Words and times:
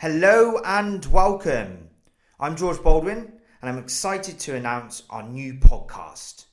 Hello 0.00 0.60
and 0.64 1.04
welcome. 1.06 1.88
I'm 2.38 2.54
George 2.54 2.80
Baldwin 2.84 3.32
and 3.60 3.68
I'm 3.68 3.78
excited 3.78 4.38
to 4.38 4.54
announce 4.54 5.02
our 5.10 5.24
new 5.24 5.54
podcast, 5.54 6.44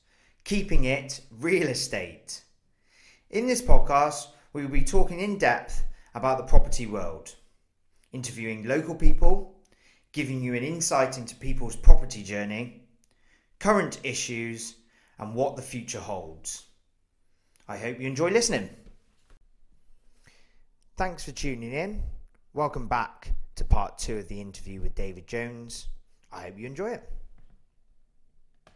Keeping 0.42 0.82
It 0.82 1.20
Real 1.30 1.68
Estate. 1.68 2.42
In 3.30 3.46
this 3.46 3.62
podcast, 3.62 4.26
we 4.52 4.62
will 4.62 4.72
be 4.72 4.82
talking 4.82 5.20
in 5.20 5.38
depth 5.38 5.84
about 6.16 6.38
the 6.38 6.44
property 6.44 6.86
world, 6.86 7.36
interviewing 8.10 8.66
local 8.66 8.96
people, 8.96 9.54
giving 10.10 10.42
you 10.42 10.54
an 10.54 10.64
insight 10.64 11.16
into 11.16 11.36
people's 11.36 11.76
property 11.76 12.24
journey, 12.24 12.82
current 13.60 14.00
issues, 14.02 14.74
and 15.20 15.36
what 15.36 15.54
the 15.54 15.62
future 15.62 16.00
holds. 16.00 16.64
I 17.68 17.76
hope 17.76 18.00
you 18.00 18.08
enjoy 18.08 18.30
listening. 18.30 18.70
Thanks 20.96 21.22
for 21.22 21.30
tuning 21.30 21.72
in. 21.72 22.02
Welcome 22.56 22.86
back 22.88 23.34
to 23.56 23.66
part 23.66 23.98
two 23.98 24.16
of 24.16 24.28
the 24.28 24.40
interview 24.40 24.80
with 24.80 24.94
David 24.94 25.26
Jones. 25.26 25.88
I 26.32 26.44
hope 26.44 26.58
you 26.58 26.64
enjoy 26.66 26.88
it. 26.92 27.06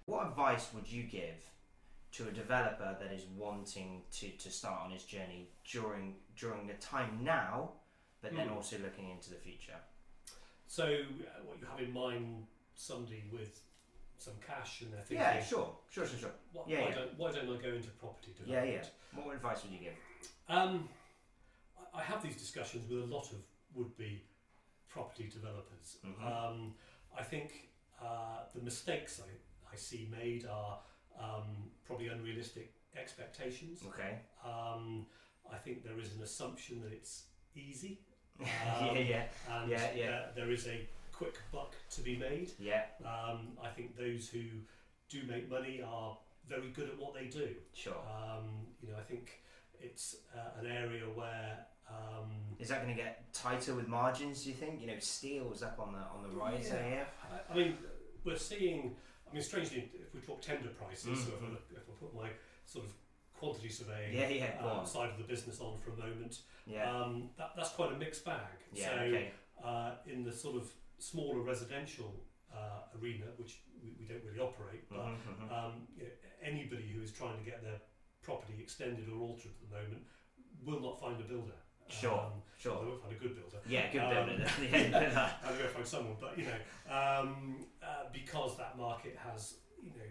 What 0.04 0.26
advice 0.26 0.68
would 0.74 0.86
you 0.86 1.04
give 1.04 1.36
to 2.12 2.28
a 2.28 2.30
developer 2.30 2.94
that 3.00 3.10
is 3.10 3.22
wanting 3.38 4.02
to, 4.18 4.28
to 4.32 4.50
start 4.50 4.82
on 4.84 4.90
his 4.90 5.04
journey 5.04 5.48
during 5.64 6.16
during 6.36 6.66
the 6.66 6.74
time 6.74 7.20
now, 7.22 7.70
but 8.20 8.36
then 8.36 8.48
Hmm. 8.48 8.56
also 8.56 8.76
looking 8.80 9.08
into 9.08 9.30
the 9.30 9.36
future? 9.36 9.78
So, 10.66 10.84
uh, 10.84 11.42
what 11.46 11.58
you 11.58 11.66
have 11.66 11.80
in 11.80 11.90
mind, 11.90 12.48
somebody 12.74 13.24
with 13.32 13.62
some 14.18 14.34
cash 14.46 14.82
and 14.82 14.92
they're 14.92 15.00
thinking, 15.00 15.24
Yeah, 15.24 15.42
sure, 15.42 15.74
sure, 15.88 16.06
sure, 16.06 16.18
sure. 16.18 16.32
why, 16.52 16.64
Yeah, 16.66 16.82
why, 16.82 16.88
yeah. 16.90 16.94
Don't, 16.96 17.18
why 17.18 17.32
don't 17.32 17.44
I 17.58 17.62
go 17.62 17.68
into 17.72 17.88
property 17.92 18.34
Yeah, 18.44 18.44
development? 18.60 18.90
yeah. 19.14 19.24
What 19.24 19.34
advice 19.36 19.62
would 19.62 19.72
you 19.72 19.78
give? 19.78 19.94
Um, 20.50 20.86
I- 21.78 22.00
I 22.00 22.02
have 22.02 22.22
these 22.22 22.36
discussions 22.36 22.86
with 22.90 23.00
a 23.00 23.06
lot 23.06 23.32
of 23.32 23.38
would-be 23.74 24.22
property 24.88 25.28
developers. 25.28 25.98
Mhm. 26.04 26.22
Um, 26.22 26.74
I 27.16 27.22
think 27.22 27.70
uh, 28.02 28.44
the 28.54 28.60
mistakes 28.60 29.20
I, 29.20 29.72
I 29.72 29.76
see 29.76 30.08
made 30.10 30.46
are 30.46 30.78
um, 31.18 31.70
probably 31.84 32.08
unrealistic 32.08 32.72
expectations. 32.96 33.82
Okay. 33.88 34.18
Um, 34.44 35.06
I 35.52 35.56
think 35.58 35.84
there 35.84 35.98
is 35.98 36.14
an 36.16 36.22
assumption 36.22 36.80
that 36.82 36.92
it's 36.92 37.24
easy. 37.54 38.00
yeah, 38.40 38.46
Um, 38.90 38.96
yeah, 38.96 39.24
and 39.48 39.70
Yeah, 39.70 39.92
yeah. 39.94 40.10
uh, 40.10 40.32
there 40.34 40.50
is 40.50 40.66
a 40.66 40.88
quick 41.12 41.34
buck 41.52 41.74
to 41.90 42.00
be 42.00 42.16
made. 42.16 42.52
yeah. 42.58 42.86
Um, 43.04 43.58
I 43.62 43.68
think 43.68 43.96
those 43.96 44.28
who 44.28 44.44
do 45.08 45.22
make 45.24 45.48
money 45.50 45.82
are 45.82 46.16
very 46.48 46.70
good 46.70 46.88
at 46.88 46.98
what 46.98 47.12
they 47.14 47.26
do. 47.26 47.54
Sure. 47.74 47.94
Um, 48.08 48.66
you 48.80 48.90
know, 48.90 48.98
I 48.98 49.02
think 49.02 49.42
it's 49.78 50.16
uh, 50.34 50.58
an 50.60 50.66
area 50.66 51.04
where 51.04 51.66
um, 51.90 52.30
Is 52.58 52.68
that 52.68 52.82
going 52.82 52.94
to 52.96 53.02
get 53.02 53.32
tighter 53.32 53.74
with 53.74 53.88
margins? 53.88 54.44
Do 54.44 54.50
you 54.50 54.54
think? 54.54 54.80
You 54.80 54.86
know, 54.88 54.98
steel's 54.98 55.62
up 55.62 55.78
on 55.78 55.92
the 55.92 55.98
on 55.98 56.22
the 56.22 56.28
rise 56.36 56.66
Yeah. 56.68 56.76
there. 56.76 57.06
I, 57.32 57.52
I 57.52 57.56
mean, 57.56 57.76
we're 58.24 58.36
seeing. 58.36 58.96
I 59.30 59.34
mean, 59.34 59.42
strangely, 59.42 59.90
if 59.94 60.12
we 60.14 60.20
talk 60.20 60.40
tender 60.42 60.68
prices, 60.70 61.24
so 61.24 61.30
if, 61.34 61.42
I 61.42 61.46
Mhm. 61.46 61.50
look, 61.52 61.62
if 61.70 61.78
I 61.88 61.92
put 62.00 62.14
my 62.14 62.30
sort 62.66 62.84
of 62.86 62.92
quantity 63.38 63.68
surveying 63.68 64.12
Yeah, 64.16 64.28
yeah. 64.28 64.60
Uh, 64.66 64.84
side 64.84 65.10
of 65.10 65.18
the 65.18 65.24
business 65.24 65.60
on 65.60 65.78
for 65.78 65.92
a 65.92 65.96
moment, 65.96 66.42
Yeah. 66.66 66.90
um, 66.90 67.30
that, 67.38 67.52
that's 67.56 67.70
quite 67.70 67.92
a 67.92 67.96
mixed 67.96 68.24
bag. 68.24 68.58
yeah. 68.72 68.86
so 68.88 68.92
okay. 69.02 69.30
uh, 69.64 69.92
in 70.06 70.24
the 70.24 70.32
sort 70.32 70.56
of 70.56 70.70
smaller 70.98 71.40
residential 71.42 72.12
uh, 72.52 72.80
arena, 73.00 73.26
which 73.36 73.62
we, 73.82 73.94
we 74.00 74.04
don't 74.04 74.22
really 74.24 74.40
operate, 74.40 74.88
but 74.90 74.98
Mhm, 74.98 75.16
mhm. 75.48 75.52
um, 75.52 75.86
you 75.96 76.02
know, 76.04 76.10
anybody 76.42 76.88
who 76.92 77.00
is 77.00 77.12
trying 77.12 77.38
to 77.38 77.44
get 77.48 77.62
their 77.62 77.80
property 78.22 78.54
extended 78.60 79.08
or 79.08 79.20
altered 79.20 79.52
at 79.52 79.70
the 79.70 79.76
moment 79.76 80.04
will 80.64 80.80
not 80.80 81.00
find 81.00 81.18
a 81.20 81.24
builder. 81.24 81.56
Sure, 81.90 82.12
Um, 82.12 82.32
sure. 82.58 82.78
They 82.80 82.86
won't 82.86 83.00
find 83.02 83.12
a 83.12 83.18
good 83.18 83.34
builder. 83.34 83.58
Yeah. 83.66 83.90
Good 83.92 84.00
um, 84.02 84.10
building. 84.26 84.40
yeah. 84.72 85.30
I'm 85.44 85.54
going 85.54 85.62
to 85.62 85.68
find 85.68 85.86
someone, 85.86 86.16
but 86.20 86.38
you 86.38 86.46
know, 86.46 86.94
um, 86.94 87.56
uh, 87.82 88.04
because 88.12 88.56
that 88.58 88.76
market 88.78 89.16
has, 89.24 89.54
you 89.82 89.90
know, 89.90 90.04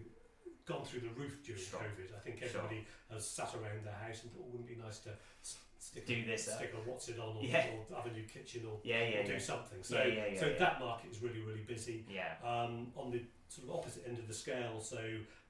gone 0.66 0.84
through 0.86 1.02
the 1.02 1.10
roof 1.10 1.44
during 1.44 1.62
Sure. 1.62 1.80
COVID. 1.80 2.16
I 2.16 2.20
think 2.20 2.38
Sure. 2.40 2.48
everybody 2.48 2.86
has 3.12 3.28
sat 3.28 3.54
around 3.56 3.84
their 3.86 3.94
house 3.94 4.24
and 4.24 4.32
thought, 4.32 4.44
oh, 4.46 4.50
wouldn't 4.52 4.70
it 4.70 4.76
be 4.78 4.82
nice 4.82 5.00
to 5.00 5.10
stick 5.42 6.06
Do 6.06 6.14
a, 6.14 6.26
this 6.26 6.48
up. 6.50 6.56
stick 6.58 6.74
a 6.76 6.90
what's 6.90 7.08
it 7.10 7.20
on, 7.20 7.38
or, 7.38 7.44
Yeah. 7.44 7.66
or 7.90 7.96
have 7.96 8.06
a 8.06 8.14
new 8.14 8.24
kitchen, 8.24 8.66
or, 8.70 8.80
yeah. 8.84 9.08
Yeah. 9.08 9.20
or 9.20 9.24
do 9.24 9.40
something. 9.40 9.82
So, 9.82 9.96
Yeah, 9.98 10.06
yeah, 10.06 10.26
yeah, 10.34 10.40
so 10.40 10.54
that 10.60 10.80
market 10.80 11.10
is 11.12 11.22
really, 11.22 11.40
really 11.42 11.62
busy. 11.68 12.06
Yeah. 12.10 12.36
Um, 12.44 12.92
on 12.96 13.10
the 13.12 13.24
sort 13.48 13.70
of 13.70 13.76
opposite 13.78 14.04
end 14.08 14.20
of 14.20 14.28
the 14.28 14.34
scale, 14.34 14.80
so 14.80 14.98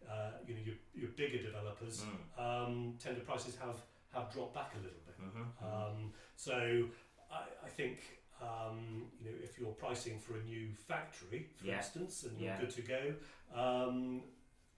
uh, 0.10 0.32
you 0.48 0.54
know 0.54 0.62
your, 0.64 0.76
your 0.96 1.10
bigger 1.12 1.42
developers, 1.44 2.04
Mm. 2.38 2.40
um, 2.42 2.94
tender 3.00 3.20
prices 3.22 3.58
have, 3.58 3.76
have 4.14 4.32
dropped 4.32 4.54
back 4.54 4.74
a 4.76 4.78
little 4.78 5.00
bit. 5.06 5.16
Mhm, 5.22 5.46
mhm. 5.62 5.64
Um, 5.64 6.14
so 6.36 6.88
I, 7.32 7.44
I 7.66 7.70
think 7.70 8.00
um, 8.42 9.12
you 9.20 9.30
know 9.30 9.38
if 9.44 9.60
you're 9.60 9.72
pricing 9.74 10.20
for 10.20 10.38
a 10.38 10.44
new 10.44 10.70
factory, 10.88 11.50
for 11.58 11.66
Yeah. 11.66 11.78
instance, 11.78 12.24
and 12.24 12.40
you're 12.40 12.58
good 12.58 12.72
to 12.72 12.82
go, 12.82 13.14
um, 13.54 14.24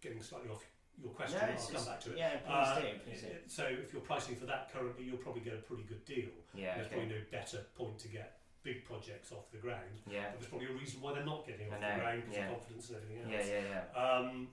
getting 0.01 0.21
slightly 0.21 0.49
off 0.49 0.65
your 1.01 1.11
question, 1.13 1.37
No, 1.39 1.45
I'll 1.47 1.53
come 1.57 1.65
it's- 1.69 1.85
back 1.87 1.99
to 2.01 2.11
it. 2.11 2.17
Yeah. 2.17 2.37
Please 2.37 2.49
Uh, 2.49 2.79
do. 2.81 2.99
Please 3.05 3.21
do. 3.21 3.27
so 3.47 3.65
if 3.65 3.93
you're 3.93 4.01
pricing 4.01 4.35
for 4.35 4.45
that 4.47 4.71
currently, 4.71 5.03
you'll 5.05 5.17
probably 5.17 5.41
get 5.41 5.53
a 5.53 5.57
pretty 5.61 5.83
good 5.83 6.03
deal. 6.05 6.29
Yeah. 6.53 6.75
There's 6.75 6.87
Okay. 6.87 6.95
probably 6.97 7.15
no 7.19 7.21
better 7.31 7.65
point 7.75 7.97
to 7.99 8.07
get 8.07 8.39
big 8.63 8.83
projects 8.85 9.31
off 9.31 9.49
the 9.51 9.57
ground. 9.57 10.01
Yeah. 10.05 10.29
But 10.31 10.39
there's 10.39 10.49
probably 10.49 10.67
a 10.67 10.73
reason 10.73 11.01
why 11.01 11.13
they're 11.13 11.25
not 11.25 11.47
getting 11.47 11.71
off 11.73 11.79
the 11.79 11.85
ground 11.99 12.21
because 12.21 12.35
yeah. 12.37 12.45
of 12.49 12.51
confidence 12.59 12.89
and 12.89 12.97
everything 12.97 13.23
else. 13.33 13.47
Yeah. 13.47 13.61
Yeah. 13.61 13.85
Yeah. 13.95 13.99
Um, 14.03 14.49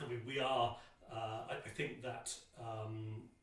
I 0.00 0.06
mean, 0.08 0.22
we 0.26 0.40
are. 0.40 0.76
Uh, 1.12 1.46
I, 1.50 1.56
I 1.64 1.68
think 1.68 2.02
that 2.02 2.34
um, 2.58 3.28
that 3.28 3.33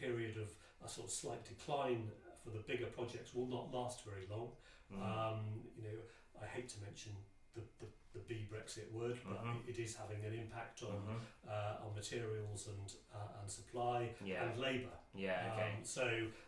period 0.00 0.36
of 0.36 0.48
a 0.84 0.88
sort 0.88 1.06
of 1.08 1.12
slight 1.12 1.44
decline 1.44 2.10
for 2.42 2.50
the 2.50 2.60
bigger 2.60 2.86
projects 2.86 3.34
will 3.34 3.46
not 3.46 3.72
last 3.72 4.04
very 4.04 4.26
long. 4.30 4.48
Mm. 4.92 5.02
Um, 5.02 5.40
you 5.76 5.82
know, 5.82 5.98
I 6.42 6.46
hate 6.46 6.68
to 6.70 6.80
mention 6.80 7.12
the 7.54 7.60
the, 7.80 7.86
the 8.14 8.20
B 8.28 8.46
Brexit 8.50 8.90
word, 8.92 9.18
but 9.28 9.44
Mhm. 9.44 9.68
it, 9.68 9.76
it 9.76 9.82
is 9.82 9.94
having 9.96 10.24
an 10.24 10.32
impact 10.32 10.82
on 10.82 10.96
Mhm. 11.08 11.20
uh, 11.50 11.84
on 11.86 11.94
materials 11.94 12.68
and 12.68 12.92
uh, 13.14 13.40
and 13.40 13.50
supply 13.50 14.14
Yeah. 14.24 14.44
and 14.44 14.58
labour. 14.60 14.96
Yeah. 15.14 15.52
Okay. 15.54 15.72
Um, 15.76 15.84
so 15.84 16.04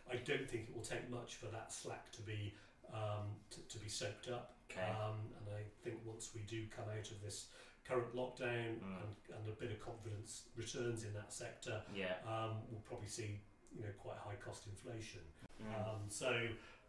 I 0.09 0.15
don't 0.15 0.49
think 0.49 0.69
it 0.69 0.75
will 0.75 0.83
take 0.83 1.09
much 1.09 1.35
for 1.35 1.47
that 1.47 1.71
slack 1.73 2.11
to 2.13 2.21
be 2.21 2.53
um, 2.93 3.35
to, 3.51 3.61
to 3.67 3.77
be 3.79 3.87
soaked 3.89 4.27
up. 4.29 4.55
Okay. 4.69 4.81
Um, 4.89 5.19
and 5.37 5.55
I 5.55 5.63
think 5.83 5.99
once 6.05 6.31
we 6.33 6.41
do 6.41 6.67
come 6.69 6.89
out 6.89 7.09
of 7.11 7.21
this 7.21 7.47
current 7.87 8.15
lockdown 8.15 8.79
Mm. 8.79 9.01
and, 9.03 9.15
and 9.35 9.47
a 9.49 9.55
bit 9.59 9.71
of 9.71 9.79
confidence 9.83 10.43
returns 10.55 11.03
in 11.03 11.13
that 11.13 11.33
sector, 11.33 11.81
Yeah. 11.93 12.15
um, 12.25 12.61
we'll 12.69 12.81
probably 12.81 13.07
see 13.07 13.39
you 13.75 13.81
know 13.81 13.89
quite 13.97 14.17
high 14.17 14.35
cost 14.35 14.67
inflation. 14.67 15.21
Mm. 15.61 15.73
Um, 15.89 16.01
so 16.09 16.29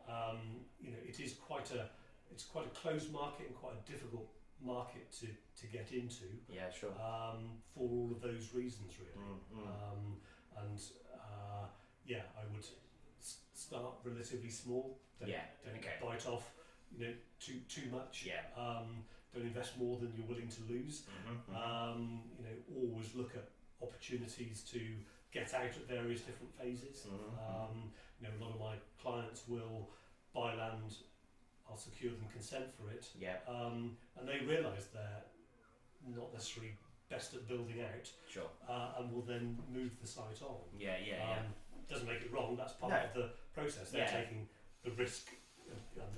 um, 0.08 0.64
you 0.80 0.90
know 0.90 0.98
it 1.06 1.18
is 1.20 1.34
quite 1.34 1.70
a 1.72 1.88
it's 2.30 2.44
quite 2.44 2.66
a 2.66 2.70
closed 2.70 3.12
market 3.12 3.46
and 3.48 3.56
quite 3.56 3.74
a 3.74 3.90
difficult 3.90 4.26
market 4.60 5.10
to, 5.12 5.26
to 5.60 5.66
get 5.72 5.92
into 5.92 6.24
Yeah. 6.48 6.70
Sure. 6.70 6.90
um, 6.92 7.58
for 7.74 7.80
all 7.88 8.10
of 8.12 8.20
those 8.22 8.54
reasons 8.54 8.92
really. 8.98 9.28
Mm, 9.28 9.58
mm. 9.58 9.66
Um, 9.66 10.16
and 10.56 10.80
uh, 11.14 11.66
yeah, 12.06 12.22
I 12.38 12.44
would 12.52 12.64
s- 13.20 13.38
start 13.54 13.94
relatively 14.04 14.50
small. 14.50 14.98
Don't, 15.20 15.28
Yeah, 15.28 15.42
don't 15.64 15.76
okay. 15.76 15.94
bite 16.00 16.26
off, 16.26 16.50
you 16.96 17.06
know, 17.06 17.12
too 17.40 17.60
too 17.68 17.90
much. 17.90 18.24
Yeah. 18.26 18.42
Um, 18.56 19.04
don't 19.34 19.44
invest 19.44 19.78
more 19.78 19.98
than 19.98 20.12
you're 20.16 20.26
willing 20.26 20.48
to 20.48 20.62
lose. 20.68 21.02
Mhm, 21.26 21.40
mhm. 21.48 21.56
Um, 21.56 22.22
you 22.38 22.44
know, 22.44 22.90
always 22.90 23.14
look 23.14 23.34
at 23.34 23.48
opportunities 23.80 24.62
to 24.64 24.96
get 25.32 25.52
out 25.54 25.64
at 25.64 25.86
various 25.88 26.22
different 26.22 26.54
phases. 26.58 27.06
Mhm, 27.06 27.18
mhm. 27.18 27.70
Um, 27.70 27.92
you 28.20 28.28
know, 28.28 28.34
a 28.36 28.40
lot 28.44 28.54
of 28.54 28.60
my 28.60 28.76
clients 29.00 29.48
will 29.48 29.90
buy 30.34 30.54
land. 30.54 30.96
I'll 31.68 31.76
secure 31.78 32.12
them 32.12 32.28
consent 32.28 32.74
for 32.74 32.90
it, 32.90 33.08
Yeah. 33.18 33.38
um, 33.46 33.96
and 34.16 34.28
they 34.28 34.40
realise 34.40 34.86
they're 34.88 35.24
not 36.02 36.32
necessarily 36.32 36.76
best 37.08 37.32
at 37.34 37.46
building 37.48 37.80
out 37.80 38.12
Sure. 38.28 38.50
uh, 38.68 38.94
and 38.98 39.12
will 39.12 39.22
then 39.22 39.62
move 39.68 39.98
the 40.00 40.06
site 40.06 40.42
on. 40.42 40.60
Yeah. 40.76 40.98
Yeah. 40.98 41.16
Yeah. 41.16 41.40
Um, 41.40 41.54
doesn't 41.88 42.06
make 42.06 42.20
it 42.22 42.30
wrong. 42.32 42.56
That's 42.56 42.74
part 42.74 42.92
No. 42.92 43.04
of 43.04 43.14
the 43.14 43.34
process. 43.54 43.90
They're 43.90 44.02
Yeah. 44.06 44.20
taking 44.22 44.48
the 44.82 44.90
risk 44.92 45.30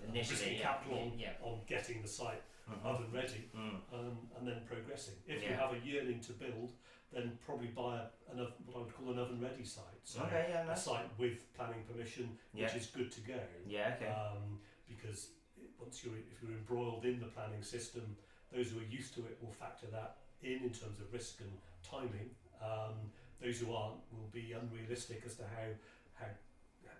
Initially, 0.09 0.19
risking 0.37 0.55
yeah, 0.59 0.63
capital 0.63 0.99
on, 0.99 1.19
yeah, 1.19 1.37
on 1.41 1.65
getting 1.67 2.03
the 2.03 2.09
site 2.09 2.43
Oven 2.85 3.13
ready 3.13 3.51
Mm. 3.55 3.81
um, 3.93 4.29
and 4.39 4.49
then 4.49 4.63
progressing. 4.67 5.15
If 5.27 5.43
you 5.43 5.51
have 5.55 5.73
a 5.75 5.79
yearning 5.85 6.21
to 6.21 6.33
build, 6.33 6.73
then 7.13 7.39
probably 7.45 7.69
buy 7.69 7.99
a, 8.01 8.33
an, 8.33 8.39
what 8.65 8.77
I 8.77 8.79
would 8.85 8.95
call 8.95 9.11
an 9.13 9.19
oven 9.19 9.41
ready 9.41 9.65
site. 9.65 10.01
So 10.05 10.23
Okay. 10.25 10.47
Yeah. 10.49 10.73
a 10.73 10.77
site 10.77 11.07
with 11.19 11.53
planning 11.55 11.85
permission, 11.85 12.39
Yeah. 12.55 12.65
which 12.67 12.77
is 12.83 12.87
good 12.89 13.13
to 13.13 13.21
go. 13.21 13.39
Yeah. 13.67 13.95
Okay. 13.97 14.09
Um, 14.09 14.61
because 14.89 15.31
once 15.79 16.03
you're 16.05 16.17
if 16.17 16.43
you're 16.43 16.53
embroiled 16.53 17.05
in 17.05 17.21
the 17.21 17.27
planning 17.27 17.63
system, 17.63 18.17
those 18.53 18.71
who 18.71 18.79
are 18.81 18.91
used 18.99 19.15
to 19.15 19.21
it 19.27 19.39
will 19.43 19.53
factor 19.53 19.87
that 19.89 20.17
in 20.43 20.63
in 20.65 20.71
terms 20.71 21.01
of 21.01 21.13
risk 21.13 21.41
and 21.41 21.53
timing. 21.83 22.31
Um, 22.63 23.13
those 23.43 23.59
who 23.61 23.75
aren't 23.75 24.01
will 24.13 24.31
be 24.33 24.53
unrealistic 24.53 25.23
as 25.27 25.37
to 25.37 25.45
how 25.45 25.69
how 26.15 26.27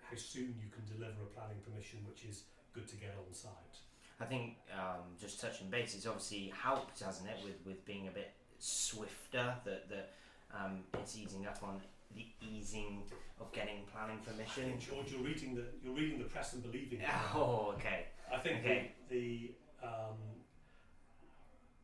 how 0.09 0.15
soon 0.15 0.55
you 0.61 0.69
can 0.69 0.85
deliver 0.85 1.23
a 1.23 1.31
planning 1.33 1.59
permission, 1.61 2.05
which 2.07 2.23
is 2.25 2.43
good 2.73 2.87
to 2.87 2.95
get 2.97 3.15
on 3.17 3.33
site. 3.33 3.77
I 4.19 4.25
think 4.25 4.57
um, 4.73 5.03
just 5.19 5.41
touching 5.41 5.69
base, 5.69 5.93
it's 5.95 6.07
obviously 6.07 6.53
helped, 6.57 6.99
hasn't 7.01 7.27
it, 7.29 7.37
with, 7.43 7.55
with 7.65 7.85
being 7.85 8.07
a 8.07 8.11
bit 8.11 8.31
swifter. 8.59 9.53
That 9.65 9.89
that 9.89 10.13
um, 10.53 10.83
it's 10.99 11.17
easing 11.17 11.45
up 11.47 11.59
on 11.63 11.81
the 12.15 12.25
easing 12.41 13.03
of 13.41 13.51
getting 13.51 13.83
planning 13.91 14.19
I 14.25 14.31
permission. 14.31 14.63
think 14.63 14.79
George, 14.79 15.11
you're 15.11 15.21
reading 15.21 15.53
the 15.55 15.65
you're 15.83 15.93
reading 15.93 16.17
the 16.19 16.25
press 16.25 16.53
and 16.53 16.63
believing. 16.63 16.99
it. 17.01 17.07
Oh, 17.35 17.73
okay. 17.77 18.05
I 18.33 18.37
think 18.39 18.59
Okay. 18.61 18.91
the 19.09 19.51
the, 19.81 19.87
um, 19.87 20.17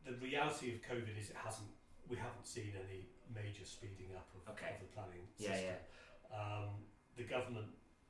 the 0.06 0.12
reality 0.24 0.74
of 0.74 0.80
COVID 0.82 1.18
is 1.20 1.30
it 1.30 1.36
hasn't. 1.36 1.68
We 2.08 2.16
haven't 2.16 2.46
seen 2.46 2.72
any 2.76 3.06
major 3.34 3.64
speeding 3.64 4.08
up 4.16 4.26
of, 4.34 4.52
Okay. 4.54 4.74
of 4.74 4.80
the 4.80 4.86
planning 4.94 5.22
Yeah, 5.38 5.52
system. 5.54 5.74
Um, 6.34 6.68
the 7.16 7.24
government 7.24 7.66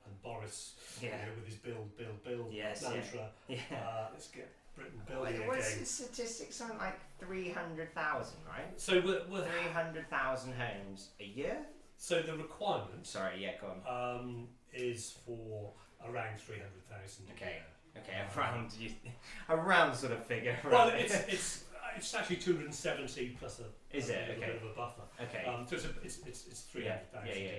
and 0.07 0.23
Boris, 0.23 0.75
you 1.01 1.09
know, 1.11 1.17
with 1.37 1.47
his 1.47 1.57
build, 1.57 1.97
build, 1.97 2.23
build 2.25 2.53
Yes, 2.53 2.83
mantra, 2.83 3.29
Yeah. 3.49 3.59
uh, 3.73 4.09
let's 4.13 4.29
get 4.29 4.51
Britain 4.77 4.99
What- 5.07 5.09
building 5.31 5.47
What's 5.47 5.69
again. 5.69 5.81
the 5.81 5.87
statistics 5.87 6.61
on 6.61 6.79
like 6.79 6.99
300,000, 7.21 8.37
right? 8.49 8.81
So 8.81 9.01
we're, 9.01 9.23
we're 9.31 9.45
300,000 9.45 10.53
homes 10.55 11.11
a 11.21 11.25
year? 11.25 11.59
so 11.99 12.21
the 12.21 12.37
requirement 12.37 13.07
Sorry, 13.07 13.43
yeah, 13.45 13.53
go 13.61 13.69
on. 13.87 14.19
um, 14.21 14.49
is 14.73 15.17
for 15.25 15.71
around 16.05 16.37
three 16.41 16.57
hundred 16.59 16.83
thousand. 16.91 17.27
Okay. 17.37 17.59
Okay, 17.97 18.23
around 18.37 18.73
you, 18.73 18.91
a 19.49 19.57
round 19.57 19.95
sort 19.95 20.11
of 20.13 20.25
figure. 20.27 20.57
Well, 20.65 20.89
right? 20.89 21.01
it's 21.03 21.15
it's 21.29 21.65
it's 21.97 22.13
actually 22.15 22.37
two 22.37 22.55
hundred 22.55 22.65
and 22.67 22.75
seventy 22.75 23.37
plus 23.39 23.61
a, 23.61 23.97
Is 23.97 24.09
a 24.11 24.15
it? 24.15 24.29
little 24.31 24.43
Okay. 24.43 24.53
bit 24.53 24.63
of 24.63 24.71
a 24.71 24.75
buffer. 24.75 25.03
okay. 25.23 25.45
Um, 25.45 25.65
so 25.69 25.77
it's, 25.77 25.85
a, 25.85 25.89
it's, 26.03 26.19
it's, 26.27 26.47
it's 26.49 26.61
three 26.63 26.85
Yeah, 26.87 26.99
hundred 27.13 27.29
thousand. 27.29 27.43
yeah, 27.45 27.51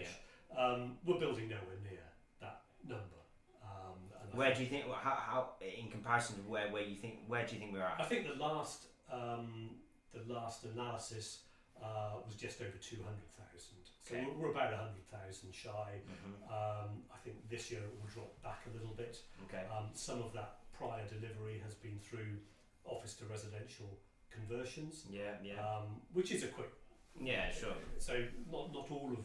yeah, 0.58 0.62
Um, 0.66 0.98
we're 1.06 1.20
building 1.20 1.48
nowhere 1.48 1.80
near 1.90 2.04
that 2.42 2.62
number. 2.86 3.22
Um, 3.64 3.96
and 4.20 4.23
I 4.23 4.23
where 4.34 4.54
do 4.54 4.62
you 4.62 4.68
think? 4.68 4.86
How, 4.92 5.16
how 5.16 5.50
in 5.62 5.90
comparison 5.90 6.36
to 6.38 6.42
where 6.44 6.70
where 6.72 6.84
you 6.84 6.96
think 6.96 7.20
where 7.28 7.46
do 7.46 7.54
you 7.54 7.60
think 7.60 7.74
we're 7.74 7.82
at? 7.82 7.96
I 8.00 8.06
think 8.06 8.28
the 8.28 8.36
last 8.42 8.86
um, 9.12 9.70
the 10.14 10.34
last 10.34 10.66
analysis 10.66 11.40
uh, 11.82 12.18
was 12.26 12.36
just 12.36 12.62
over 12.62 12.78
two 12.82 12.98
hundred 13.04 13.30
thousand. 13.38 13.78
So 14.04 14.16
Okay. 14.16 14.26
we're, 14.26 14.48
we're 14.48 14.52
about 14.52 14.74
hundred 14.74 15.06
thousand 15.12 15.54
shy. 15.54 16.02
Mhm. 16.10 16.52
Um, 16.52 17.04
I 17.14 17.18
think 17.24 17.38
this 17.50 17.72
year 17.72 17.82
it 17.82 17.94
will 18.00 18.10
drop 18.14 18.42
back 18.44 18.62
a 18.70 18.78
little 18.78 18.94
bit. 18.96 19.18
Okay. 19.48 19.64
Um, 19.76 19.90
some 19.94 20.22
of 20.22 20.34
that 20.34 20.60
prior 20.78 21.06
delivery 21.08 21.62
has 21.64 21.76
been 21.76 22.00
through 22.00 22.38
office 22.86 23.14
to 23.16 23.26
residential 23.26 23.88
conversions, 24.32 25.06
Yeah, 25.10 25.36
yeah, 25.44 25.62
um, 25.66 26.02
which 26.12 26.32
is 26.32 26.44
a 26.44 26.48
quick. 26.48 26.70
yeah. 27.22 27.52
Sure. 27.52 27.76
So 28.00 28.14
not 28.52 28.74
not 28.74 28.90
all 28.92 29.12
of 29.14 29.24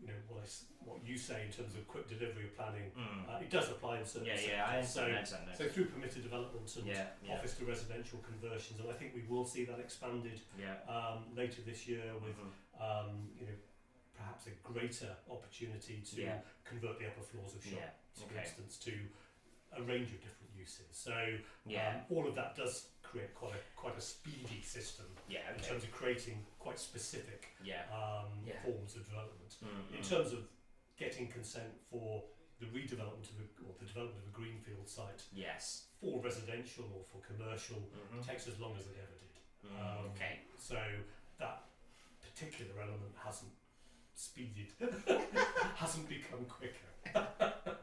you 0.00 0.06
know 0.08 0.18
what 0.28 0.42
I 0.44 0.48
what 0.84 0.98
you 1.04 1.18
say 1.18 1.42
in 1.46 1.50
terms 1.52 1.74
of 1.74 1.86
quick 1.88 2.06
delivery 2.08 2.44
of 2.44 2.54
planning. 2.56 2.90
Mm. 2.96 3.26
Uh, 3.28 3.40
it 3.40 3.50
does 3.50 3.68
apply 3.70 3.98
in 3.98 4.06
certain 4.06 4.28
Yeah, 4.28 4.38
yeah. 4.38 4.66
I 4.68 4.80
sectors. 4.82 5.32
understand. 5.34 5.42
So, 5.58 5.64
so 5.64 5.70
through 5.70 5.86
permitted 5.86 6.22
development 6.22 6.70
and 6.76 6.86
yeah, 6.86 7.06
yeah, 7.24 7.34
office 7.34 7.54
to 7.58 7.64
residential 7.64 8.20
conversions, 8.22 8.78
and 8.80 8.88
I 8.88 8.94
think 8.94 9.14
we 9.14 9.22
will 9.28 9.44
see 9.44 9.64
that 9.64 9.80
expanded 9.80 10.40
yeah. 10.58 10.78
um, 10.86 11.24
later 11.34 11.62
this 11.66 11.88
year 11.88 12.14
with 12.22 12.36
Mhm. 12.38 12.52
um, 12.78 13.30
you 13.40 13.46
know 13.46 13.56
perhaps 14.16 14.46
a 14.46 14.50
greater 14.62 15.14
opportunity 15.30 16.00
to 16.00 16.20
Yeah. 16.22 16.38
convert 16.64 16.98
the 16.98 17.06
upper 17.06 17.20
floors 17.22 17.54
of 17.54 17.64
Yeah. 17.66 17.72
shops, 17.80 18.22
for 18.22 18.30
Okay. 18.32 18.40
instance, 18.40 18.78
to 18.78 18.92
a 19.72 19.82
range 19.82 20.12
of 20.12 20.20
different 20.20 20.50
uses. 20.56 20.86
So 20.92 21.38
Yeah. 21.66 21.88
um, 22.10 22.16
all 22.16 22.26
of 22.28 22.34
that 22.34 22.54
does 22.56 22.88
create 23.02 23.34
quite 23.34 23.54
a 23.54 23.60
quite 23.76 23.96
a 23.96 24.00
speedy 24.00 24.62
system 24.62 25.06
Yeah. 25.28 25.52
in 25.54 25.60
terms 25.60 25.84
of 25.84 25.92
creating 25.92 26.44
quite 26.58 26.78
specific 26.78 27.48
Yeah. 27.62 27.84
um, 27.92 28.42
Yeah. 28.46 28.60
forms 28.62 28.96
of 28.96 29.04
development. 29.04 29.56
Mm, 29.62 29.96
In 29.98 30.02
terms 30.02 30.32
of 30.32 30.48
getting 30.96 31.28
consent 31.28 31.72
for 31.90 32.24
the 32.58 32.66
redevelopment 32.66 33.28
of 33.30 33.40
a, 33.40 33.68
or 33.68 33.74
the 33.78 33.84
development 33.84 34.22
of 34.24 34.28
a 34.28 34.32
greenfield 34.32 34.88
site 34.88 35.22
Yes. 35.32 35.88
for 36.00 36.20
residential 36.20 36.84
or 36.94 37.04
for 37.04 37.20
commercial 37.20 37.76
Mhm. 37.80 38.26
takes 38.26 38.46
as 38.48 38.58
long 38.58 38.76
as 38.76 38.86
it 38.86 38.96
ever 38.96 39.14
did. 39.14 39.70
Mm, 39.70 39.78
Um, 39.98 40.10
okay. 40.10 40.40
So 40.58 41.02
that 41.38 41.64
particular 42.22 42.80
element 42.80 43.14
hasn't 43.22 43.52
speeded, 44.14 44.72
hasn't 45.76 46.08
become 46.08 46.44
quicker. 46.46 46.90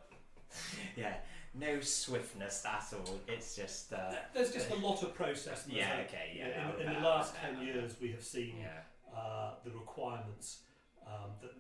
Yeah. 0.96 1.22
No 1.56 1.80
swiftness 1.82 2.66
at 2.66 2.86
all. 2.94 3.20
It's 3.28 3.56
just. 3.56 3.94
Uh, 3.94 4.14
There's 4.34 4.52
just 4.52 4.72
a 4.72 4.76
lot 4.76 5.04
of 5.04 5.14
process. 5.14 5.66
and 5.66 5.74
yeah. 5.74 6.02
Okay. 6.08 6.34
Yeah. 6.38 6.72
in, 6.80 6.88
in 6.88 6.94
the 6.94 7.00
last 7.00 7.36
ten 7.36 7.62
years, 7.62 7.96
we 8.02 8.12
have 8.12 8.24
seen 8.24 8.56
Yeah. 8.60 9.16
uh, 9.16 9.52
the 9.64 9.70
requirements 9.72 10.62
um, 11.06 11.32
that 11.42 11.52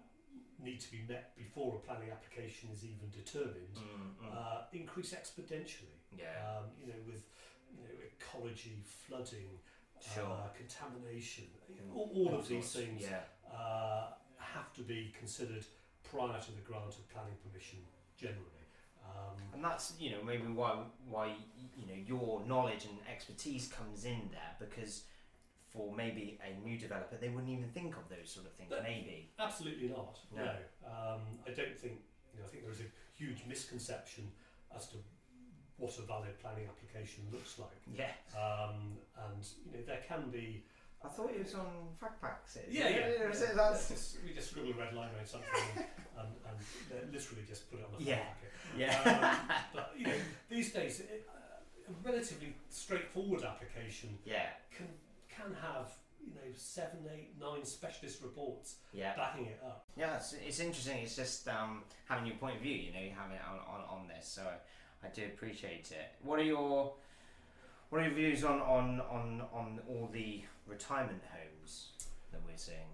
need 0.64 0.80
to 0.80 0.92
be 0.92 1.02
met 1.08 1.36
before 1.38 1.76
a 1.76 1.80
planning 1.80 2.10
application 2.10 2.70
is 2.74 2.84
even 2.86 3.10
determined 3.12 3.76
Mm, 3.76 4.26
mm. 4.28 4.36
uh, 4.36 4.62
increase 4.72 5.14
exponentially. 5.14 5.98
yeah. 6.18 6.58
Um, 6.58 6.66
you 6.80 6.88
know, 6.88 7.00
with 7.06 7.24
you 7.78 7.84
know 7.84 7.90
ecology, 8.18 8.82
flooding, 8.84 9.60
Sure. 10.16 10.26
uh, 10.26 10.48
contamination, 10.58 11.46
you 11.70 11.76
know, 11.76 11.94
all, 11.96 12.12
all 12.16 12.36
of 12.40 12.48
these 12.48 12.72
things 12.74 13.04
Yeah. 13.04 13.22
uh, 13.54 14.08
have 14.40 14.74
to 14.74 14.82
be 14.82 15.14
considered 15.18 15.66
prior 16.04 16.40
to 16.42 16.52
the 16.52 16.62
grant 16.62 16.94
of 16.96 17.08
planning 17.10 17.36
permission 17.46 17.80
generally. 18.18 18.63
Um, 19.06 19.38
And 19.54 19.64
that's 19.64 19.94
you 20.00 20.12
know 20.12 20.24
maybe 20.24 20.48
why 20.48 20.72
why 21.08 21.36
you 21.78 21.86
know 21.88 22.00
your 22.08 22.44
knowledge 22.46 22.86
and 22.86 22.98
expertise 23.12 23.68
comes 23.68 24.06
in 24.06 24.30
there 24.32 24.54
because 24.60 25.04
for 25.72 25.94
maybe 25.96 26.40
a 26.48 26.52
new 26.68 26.78
developer 26.78 27.16
they 27.18 27.30
wouldn't 27.30 27.52
even 27.52 27.68
think 27.70 27.96
of 27.98 28.08
those 28.10 28.30
sort 28.30 28.46
of 28.46 28.54
things 28.54 28.72
maybe. 28.84 29.32
absolutely 29.40 29.90
not. 29.90 30.20
No. 30.36 30.44
No, 30.46 30.56
Um, 30.88 31.22
I 31.48 31.52
don't 31.52 31.78
think. 31.78 32.00
You 32.34 32.40
know, 32.40 32.46
I 32.46 32.50
think 32.50 32.64
there 32.64 32.72
is 32.72 32.82
a 32.82 32.90
huge 33.16 33.44
misconception 33.48 34.32
as 34.76 34.88
to 34.90 34.98
what 35.78 35.98
a 36.00 36.02
valid 36.04 36.40
planning 36.40 36.66
application 36.68 37.24
looks 37.32 37.58
like. 37.60 37.80
Yeah. 37.92 38.12
Um, 38.36 38.98
and 39.26 39.48
you 39.66 39.72
know, 39.78 39.84
there 39.86 40.02
can 40.08 40.30
be. 40.32 40.64
I 41.04 41.10
thought 41.10 41.32
it 41.32 41.44
was 41.44 41.54
on 41.56 41.68
fact 42.00 42.22
packs. 42.22 42.58
Yeah, 42.70 42.88
yeah. 42.88 43.08
yeah, 43.20 43.54
that's 43.56 43.90
just- 43.90 44.18
we 44.24 44.34
just 44.34 44.50
scribble 44.52 44.72
a 44.72 44.76
red 44.76 44.94
line 44.94 45.10
around 45.16 45.28
something 45.28 45.50
and, 45.76 46.28
and, 46.48 46.58
and 47.02 47.12
literally 47.14 47.44
just 47.48 47.70
put 47.70 47.80
it 47.80 47.86
on 47.86 47.98
the 48.00 48.10
Yeah. 48.10 48.24
packet. 48.24 48.52
yeah. 48.78 49.40
Um, 49.50 49.56
but 49.74 49.94
you 49.98 50.08
know, 50.08 50.14
these 50.50 50.72
days, 50.72 51.02
it, 51.02 51.28
uh, 51.30 51.92
a 51.92 52.10
relatively 52.10 52.56
straightforward 52.70 53.44
application 53.44 54.18
yeah. 54.26 54.48
can 54.76 54.88
can 55.30 55.54
have 55.62 55.92
you 56.26 56.34
know 56.36 56.52
seven, 56.56 57.00
eight, 57.14 57.32
nine 57.40 57.66
specialist 57.66 58.22
reports 58.24 58.76
Yeah. 58.94 59.16
backing 59.18 59.48
it 59.48 59.60
up. 59.66 59.86
Yeah, 59.98 60.16
it's, 60.16 60.34
it's 60.34 60.60
interesting. 60.62 61.00
It's 61.00 61.16
just 61.18 61.48
um, 61.50 61.84
having 62.08 62.26
your 62.26 62.38
point 62.38 62.56
of 62.56 62.62
view. 62.62 62.76
You 62.76 62.94
know, 62.94 63.00
you 63.02 63.12
having 63.12 63.36
it 63.36 63.42
on, 63.46 63.58
on, 63.60 63.82
on 64.02 64.08
this. 64.08 64.26
So 64.28 64.44
I 65.04 65.08
do 65.10 65.26
appreciate 65.26 65.92
it. 65.92 66.14
What 66.24 66.40
are 66.40 66.44
your 66.44 66.94
what 67.90 68.02
are 68.02 68.06
your 68.06 68.16
views 68.16 68.44
on, 68.44 68.60
on, 68.62 69.02
on, 69.02 69.44
on 69.54 69.80
all 69.88 70.10
the 70.12 70.42
retirement 70.68 71.22
homes 71.32 71.90
that 72.32 72.42
we're 72.46 72.58
seeing? 72.58 72.88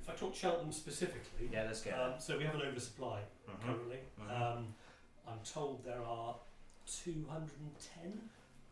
If 0.00 0.08
I 0.10 0.14
talk 0.14 0.34
Cheltenham 0.34 0.72
specifically, 0.72 1.48
Yeah, 1.52 1.64
let's 1.64 1.82
go. 1.82 1.90
um, 2.14 2.20
so 2.20 2.38
we 2.38 2.44
have 2.44 2.54
an 2.54 2.62
oversupply 2.62 3.22
Mhm. 3.48 3.60
currently. 3.60 4.00
Mhm. 4.18 4.30
Um, 4.30 4.74
I'm 5.26 5.40
told 5.42 5.82
there 5.84 6.02
are 6.04 6.38
210, 6.86 8.30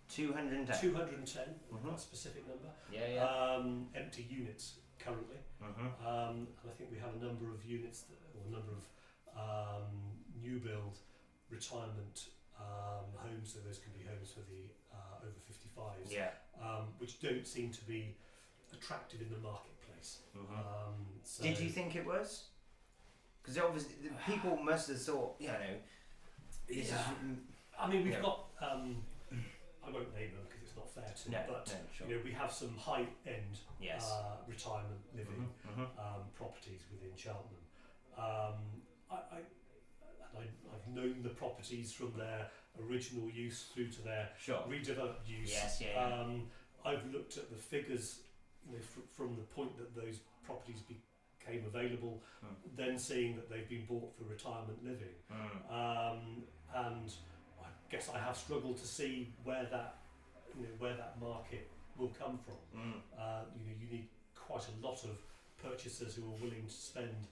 210. 0.08 0.80
210, 0.80 1.60
Mhm. 1.72 1.98
specific 1.98 2.46
number, 2.46 2.70
Yeah, 2.90 3.06
yeah. 3.08 3.24
um, 3.54 3.90
empty 3.94 4.22
units 4.22 4.78
currently. 4.98 5.38
mm-hmm. 5.60 6.06
Um, 6.06 6.46
and 6.62 6.70
I 6.70 6.74
think 6.74 6.90
we 6.90 6.98
have 6.98 7.14
a 7.14 7.18
number 7.18 7.50
of 7.52 7.64
units, 7.64 8.02
that, 8.02 8.18
or 8.36 8.46
a 8.46 8.50
number 8.50 8.72
of 8.72 8.84
um, 9.36 10.16
new 10.36 10.60
build 10.60 10.96
retirement 11.50 12.28
um, 12.56 13.12
homes, 13.16 13.52
so 13.52 13.58
those 13.60 13.78
can 13.80 13.92
be 13.94 14.04
homes 14.04 14.30
for 14.30 14.40
the 14.42 14.70
uh, 14.92 15.18
over 15.22 15.40
55s, 15.40 16.12
Yeah. 16.12 16.30
um, 16.60 16.94
which 16.98 17.18
don't 17.18 17.44
seem 17.46 17.72
to 17.72 17.84
be 17.84 18.16
attractive 18.72 19.20
in 19.20 19.30
the 19.30 19.38
marketplace. 19.38 20.18
Mhm. 20.36 20.50
Um, 20.50 21.20
so 21.22 21.42
Did 21.42 21.58
you 21.58 21.68
think 21.70 21.96
it 21.96 22.04
was? 22.04 22.48
Because 23.42 23.58
obviously 23.58 23.94
the 24.02 24.14
people 24.32 24.56
must 24.56 24.88
have 24.88 25.00
thought, 25.02 25.36
you 25.38 25.48
know, 25.48 25.80
this 26.66 26.88
Yeah. 26.90 27.10
is 27.10 27.38
I 27.78 27.88
mean, 27.88 28.04
we've 28.04 28.12
Yeah. 28.12 28.20
got, 28.22 28.46
um, 28.60 29.04
I 29.82 29.90
won't 29.90 30.14
name 30.14 30.32
them 30.32 30.44
because 30.48 30.62
it's 30.62 30.76
not 30.76 30.88
fair 30.94 31.12
to, 31.12 31.30
no, 31.30 31.44
but 31.48 31.66
no, 31.66 31.74
sure. 31.92 32.06
you 32.08 32.16
know, 32.16 32.22
we 32.24 32.32
have 32.32 32.52
some 32.52 32.76
high 32.78 33.06
end 33.26 33.58
yes. 33.80 34.10
uh, 34.10 34.36
retirement 34.46 35.00
living 35.14 35.52
Mhm, 35.66 35.76
mhm. 35.76 35.98
um, 35.98 36.30
properties 36.34 36.82
within 36.90 37.14
Cheltenham. 37.16 37.60
Um, 38.16 38.82
I, 39.10 39.14
I, 39.16 39.38
I, 40.38 40.42
I've 40.72 40.88
known 40.88 41.22
the 41.22 41.30
properties 41.30 41.92
from 41.92 42.16
their 42.16 42.48
original 42.80 43.28
use 43.28 43.64
through 43.74 43.90
to 43.90 44.02
their 44.02 44.30
Sure. 44.38 44.60
redeveloped 44.68 45.26
use. 45.26 45.50
Yes, 45.50 45.80
yeah, 45.80 46.08
yeah. 46.08 46.20
Um, 46.20 46.50
I've 46.84 47.04
looked 47.12 47.36
at 47.36 47.50
the 47.50 47.56
figures 47.56 48.20
you 48.66 48.72
know, 48.76 48.82
fr- 48.82 49.00
from 49.12 49.36
the 49.36 49.42
point 49.42 49.76
that 49.78 49.94
those 49.94 50.20
properties 50.44 50.80
became 50.82 51.64
available, 51.66 52.22
Mm. 52.44 52.76
then 52.76 52.98
seeing 52.98 53.36
that 53.36 53.48
they've 53.50 53.68
been 53.68 53.86
bought 53.86 54.14
for 54.16 54.24
retirement 54.24 54.82
living. 54.84 55.14
Mm. 55.30 55.70
Um, 55.70 56.44
and 56.74 57.12
I 57.62 57.68
guess 57.90 58.08
I 58.08 58.18
have 58.18 58.36
struggled 58.36 58.78
to 58.78 58.86
see 58.86 59.32
where 59.44 59.64
that, 59.66 59.98
you 60.56 60.62
know, 60.64 60.74
where 60.78 60.96
that 60.96 61.18
market 61.20 61.70
will 61.96 62.08
come 62.18 62.38
from. 62.38 62.56
Mm. 62.80 63.00
Uh, 63.18 63.44
you 63.56 63.66
know, 63.66 63.76
you 63.80 63.86
need 63.90 64.08
quite 64.34 64.66
a 64.68 64.86
lot 64.86 65.04
of 65.04 65.18
purchasers 65.62 66.14
who 66.16 66.24
are 66.24 66.36
willing 66.42 66.64
to 66.66 66.72
spend, 66.72 67.26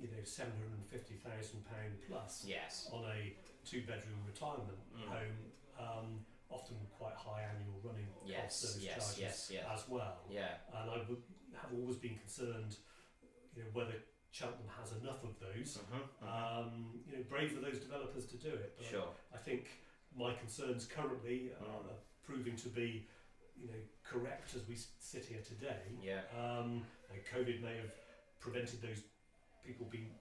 you 0.00 0.08
know, 0.08 0.22
seven 0.24 0.52
hundred 0.52 0.72
and 0.72 0.86
fifty 0.86 1.14
thousand 1.14 1.64
pound 1.66 1.92
plus 2.08 2.44
Yes. 2.46 2.88
on 2.92 3.04
a 3.04 3.32
two-bedroom 3.64 4.24
retirement 4.26 4.78
Mm. 4.96 5.08
home, 5.08 5.36
um, 5.78 6.26
often 6.52 6.78
with 6.80 6.90
quite 6.92 7.14
high 7.14 7.42
annual 7.42 7.80
running 7.82 8.06
Yes. 8.24 8.56
service 8.56 8.84
Yes. 8.84 8.94
charges 9.16 9.18
Yes. 9.18 9.50
Yeah. 9.50 9.72
as 9.72 9.88
well. 9.88 10.18
Yeah. 10.28 10.58
And 10.74 10.90
I 10.90 10.98
would 11.08 11.22
have 11.60 11.72
always 11.72 11.96
been 11.96 12.18
concerned, 12.18 12.76
you 13.56 13.64
know, 13.64 13.70
whether 13.72 13.94
Cheltenham 14.30 14.68
has 14.68 14.92
enough 14.92 15.22
of 15.24 15.38
those. 15.40 15.76
Mhm, 15.78 16.08
mhm. 16.22 16.26
Um, 16.26 17.04
you 17.06 17.16
know, 17.16 17.22
brave 17.24 17.52
for 17.52 17.60
those 17.60 17.78
developers 17.80 18.26
to 18.28 18.36
do 18.36 18.48
it. 18.54 18.76
But 18.76 18.86
Sure. 18.86 19.14
I 19.32 19.38
think 19.38 19.68
my 20.14 20.34
concerns 20.34 20.86
currently 20.86 21.50
Mm. 21.50 21.62
are 21.90 21.98
proving 22.22 22.56
to 22.56 22.68
be, 22.68 23.08
you 23.56 23.66
know, 23.68 23.82
correct 24.02 24.54
as 24.54 24.66
we 24.66 24.76
sit 24.76 25.24
here 25.24 25.42
today. 25.42 25.96
Yeah. 26.00 26.22
Um, 26.34 26.86
COVID 27.30 27.60
may 27.60 27.76
have 27.78 27.92
prevented 28.40 28.80
those 28.80 29.02
people 29.62 29.86
being 29.86 30.18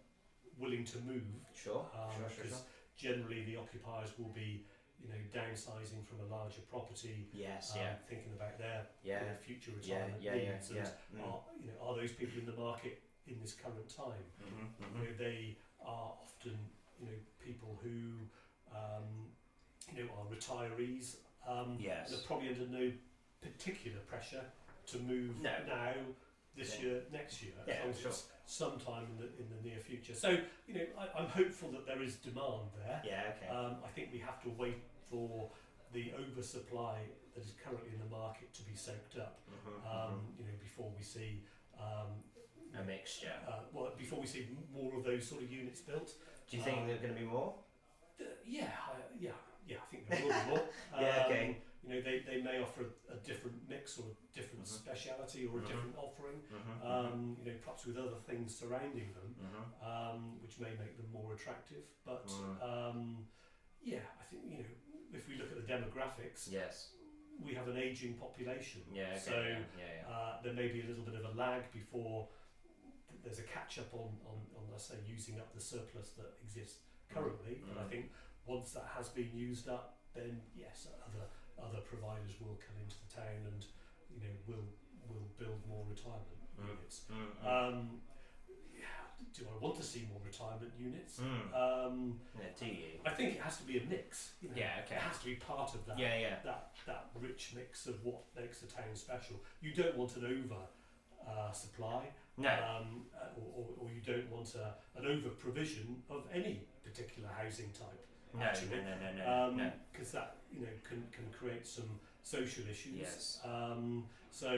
willing 0.57 0.83
to 0.85 0.99
move 0.99 1.23
Sure. 1.53 1.89
um, 1.93 2.11
sure. 2.11 2.19
Sure. 2.19 2.29
Sure. 2.29 2.43
because 2.43 2.63
generally 2.97 3.43
the 3.45 3.55
occupiers 3.55 4.17
will 4.19 4.29
be, 4.29 4.67
you 5.01 5.09
know, 5.09 5.15
downsizing 5.33 6.05
from 6.05 6.19
a 6.21 6.25
larger 6.35 6.61
property, 6.69 7.27
Yes. 7.33 7.71
um, 7.73 7.79
Yeah. 7.79 7.95
thinking 8.07 8.33
about 8.33 8.57
their, 8.57 8.87
Yeah. 9.03 9.23
their 9.23 9.35
future 9.37 9.71
retirement 9.71 10.21
Yeah. 10.21 10.35
Yeah. 10.35 10.51
needs 10.53 10.71
Yeah. 10.71 10.87
and 11.11 11.21
Mm. 11.21 11.25
are, 11.27 11.43
you 11.59 11.67
know, 11.71 11.79
are 11.81 11.95
those 11.95 12.11
people 12.13 12.39
in 12.39 12.45
the 12.45 12.53
market 12.53 13.01
in 13.27 13.39
this 13.39 13.53
current 13.53 13.89
time? 13.89 14.23
Mhm, 14.41 14.73
You 14.79 14.85
mhm. 14.85 15.03
know, 15.03 15.13
they 15.17 15.57
are 15.79 16.17
often, 16.21 16.69
you 16.99 17.05
know, 17.07 17.17
people 17.43 17.75
who, 17.81 18.27
um, 18.75 19.31
you 19.91 20.03
know, 20.05 20.13
are 20.13 20.25
retirees. 20.25 21.17
Um, 21.47 21.77
Yes. 21.79 22.09
They're 22.11 22.19
probably 22.27 22.49
under 22.49 22.67
no 22.67 22.93
particular 23.41 23.99
pressure 24.01 24.45
to 24.87 24.99
move 24.99 25.39
No. 25.41 25.63
now, 25.65 25.95
this 26.55 26.75
Yeah. 26.75 26.81
year, 26.85 27.05
next 27.11 27.41
year, 27.41 27.53
Yeah, 27.65 27.73
as 27.75 27.81
long 27.83 27.89
as 27.91 27.99
sure. 28.01 28.31
sometime 28.45 29.05
in 29.05 29.17
the 29.17 29.27
in 29.41 29.49
the 29.49 29.61
near 29.61 29.79
future. 29.79 30.13
So, 30.13 30.29
you 30.67 30.73
know, 30.75 30.85
I, 30.97 31.07
I'm 31.17 31.27
hopeful 31.29 31.71
that 31.71 31.85
there 31.85 32.01
is 32.03 32.17
demand 32.17 32.71
there. 32.75 33.01
Yeah. 33.05 33.33
Okay. 33.37 33.47
Um, 33.47 33.81
I 33.83 33.87
think 33.89 34.11
we 34.11 34.19
have 34.19 34.41
to 34.43 34.49
wait 34.49 34.77
for 35.11 35.51
the 35.93 36.13
oversupply 36.17 36.97
that 37.35 37.43
is 37.43 37.53
currently 37.63 37.91
in 37.93 37.99
the 37.99 38.09
market 38.09 38.53
to 38.55 38.63
be 38.63 38.75
soaked 38.75 39.17
up. 39.17 39.39
Mhm, 39.51 39.75
Um, 39.85 40.33
you 40.37 40.45
know, 40.45 40.57
before 40.59 40.91
we 40.97 41.03
see. 41.03 41.43
Um. 41.77 42.23
A 42.73 42.83
mixture. 42.83 43.35
uh, 43.49 43.63
well, 43.73 43.91
before 43.97 44.21
we 44.21 44.25
see 44.27 44.47
more 44.71 44.97
of 44.97 45.03
those 45.03 45.27
sort 45.27 45.41
of 45.43 45.51
units 45.51 45.81
built, 45.81 46.15
Do 46.49 46.55
you 46.55 46.63
think 46.63 46.77
um, 46.79 46.87
there 46.87 46.95
are 46.95 46.99
going 46.99 47.13
to 47.15 47.19
be 47.19 47.25
more? 47.25 47.59
uh, 48.17 48.23
yeah, 48.45 48.71
I, 48.87 48.95
yeah, 49.19 49.31
yeah. 49.67 49.75
I 49.83 49.87
think 49.91 50.07
there 50.07 50.21
will 50.23 50.31
be 50.31 50.49
more. 50.55 50.65
Yeah, 51.01 51.25
Um, 51.25 51.25
okay. 51.25 51.57
You 51.83 51.89
know, 51.89 52.01
they, 52.01 52.23
they 52.25 52.41
may 52.41 52.61
offer 52.61 52.83
a, 53.09 53.15
a 53.15 53.17
different 53.17 53.67
mix 53.67 53.97
or 53.99 54.05
a 54.07 54.15
different 54.37 54.63
Mhm. 54.63 54.69
speciality 54.81 55.47
or 55.47 55.59
a 55.59 55.61
Mhm. 55.63 55.67
different 55.67 55.95
offering. 55.97 56.39
Mhm, 56.47 56.75
Um, 56.91 57.35
you 57.43 57.51
know, 57.51 57.57
perhaps 57.61 57.85
with 57.85 57.97
other 57.97 58.21
things 58.29 58.55
surrounding 58.57 59.11
them, 59.19 59.35
um, 59.83 60.39
which 60.41 60.57
may 60.57 60.71
make 60.79 60.95
them 60.95 61.11
more 61.11 61.33
attractive. 61.33 61.83
But 62.05 62.27
Mm. 62.27 62.61
um, 62.63 63.27
yeah, 63.81 64.05
I 64.21 64.23
think 64.29 64.45
you 64.45 64.57
know, 64.59 64.65
if 65.13 65.27
we 65.27 65.35
look 65.37 65.51
at 65.51 65.57
the 65.59 65.67
demographics, 65.73 66.49
Yes. 66.51 66.91
we 67.43 67.53
have 67.53 67.67
an 67.67 67.77
aging 67.77 68.15
population. 68.15 68.81
Yeah. 68.93 69.09
Okay. 69.11 69.19
So 69.19 69.31
yeah. 69.31 69.59
Yeah. 69.77 69.85
yeah. 70.07 70.13
uh, 70.13 70.41
there 70.43 70.53
may 70.53 70.67
be 70.69 70.81
a 70.81 70.87
little 70.87 71.03
bit 71.03 71.15
of 71.15 71.25
a 71.25 71.37
lag 71.37 71.71
before 71.73 72.27
th- 73.09 73.21
there's 73.23 73.39
a 73.39 73.43
catch 73.49 73.79
up 73.79 73.93
on, 73.93 74.09
on, 74.25 74.37
on 74.57 74.63
let's 74.71 74.85
say 74.85 74.95
using 75.07 75.39
up 75.39 75.53
the 75.53 75.61
surplus 75.61 76.11
that 76.17 76.33
exists 76.43 76.79
currently. 77.13 77.61
But 77.67 77.77
I 77.81 77.85
Mm. 77.85 77.89
think 77.89 78.05
once 78.45 78.71
that 78.73 78.87
has 78.97 79.09
been 79.09 79.29
used 79.33 79.67
up, 79.69 79.97
then 80.13 80.41
yes, 80.55 80.87
other 81.07 81.25
other 81.61 81.81
providers 81.85 82.33
will 82.41 82.57
come 82.57 82.75
into 82.81 82.95
the 83.05 83.09
town 83.21 83.45
and 83.45 83.65
you 84.09 84.19
know 84.23 84.33
will 84.47 84.65
will 85.07 85.27
build 85.37 85.59
more 85.67 85.85
retirement 85.89 86.39
Mm. 86.59 86.67
units. 86.67 87.01
Mm, 87.11 87.31
mm. 87.43 87.47
Um, 87.47 88.01
do 89.37 89.45
I 89.53 89.63
want 89.63 89.75
to 89.77 89.83
see 89.83 90.07
more 90.11 90.19
retirement 90.25 90.71
units? 90.77 91.19
Mm. 91.19 91.53
Um, 91.55 92.19
Yeah, 92.37 92.45
do 92.59 92.65
you? 92.65 92.99
I 93.05 93.11
think 93.11 93.35
it 93.35 93.41
has 93.41 93.57
to 93.57 93.63
be 93.63 93.77
a 93.77 93.83
mix. 93.85 94.31
You 94.41 94.49
know, 94.49 94.55
Yeah, 94.57 94.81
okay. 94.85 94.95
It 94.95 95.01
has 95.01 95.17
to 95.19 95.25
be 95.25 95.35
part 95.35 95.73
of 95.75 95.85
that 95.85 95.97
Yeah, 95.99 96.17
yeah. 96.17 96.35
that 96.43 96.71
that 96.87 97.09
rich 97.19 97.53
mix 97.55 97.87
of 97.87 98.03
what 98.03 98.23
makes 98.35 98.63
a 98.63 98.67
town 98.67 98.93
special. 98.95 99.37
You 99.61 99.73
don't 99.73 99.95
want 99.97 100.15
an 100.17 100.25
over 100.25 100.61
uh, 101.27 101.51
supply, 101.51 102.09
No. 102.37 102.49
um, 102.49 103.05
uh, 103.15 103.39
or, 103.39 103.47
or, 103.57 103.65
or 103.81 103.89
you 103.91 104.01
don't 104.01 104.29
want 104.31 104.55
a, 104.55 104.73
an 104.99 105.05
over 105.05 105.29
provision 105.29 106.01
of 106.09 106.25
any 106.33 106.63
particular 106.83 107.29
housing 107.29 107.69
type. 107.71 108.05
no, 108.33 108.39
no, 108.39 108.45
actually, 108.45 108.69
no, 108.69 108.95
no, 109.03 109.11
no, 109.17 109.47
Um, 109.49 109.57
no. 109.57 109.71
Because 109.91 110.11
that 110.13 110.37
you 110.51 110.61
know 110.61 110.73
can 110.83 111.03
can 111.11 111.25
create 111.31 111.65
some 111.67 111.99
social 112.23 112.63
issues. 112.69 112.97
Yes. 112.99 113.39
Um, 113.45 114.05
so 114.31 114.49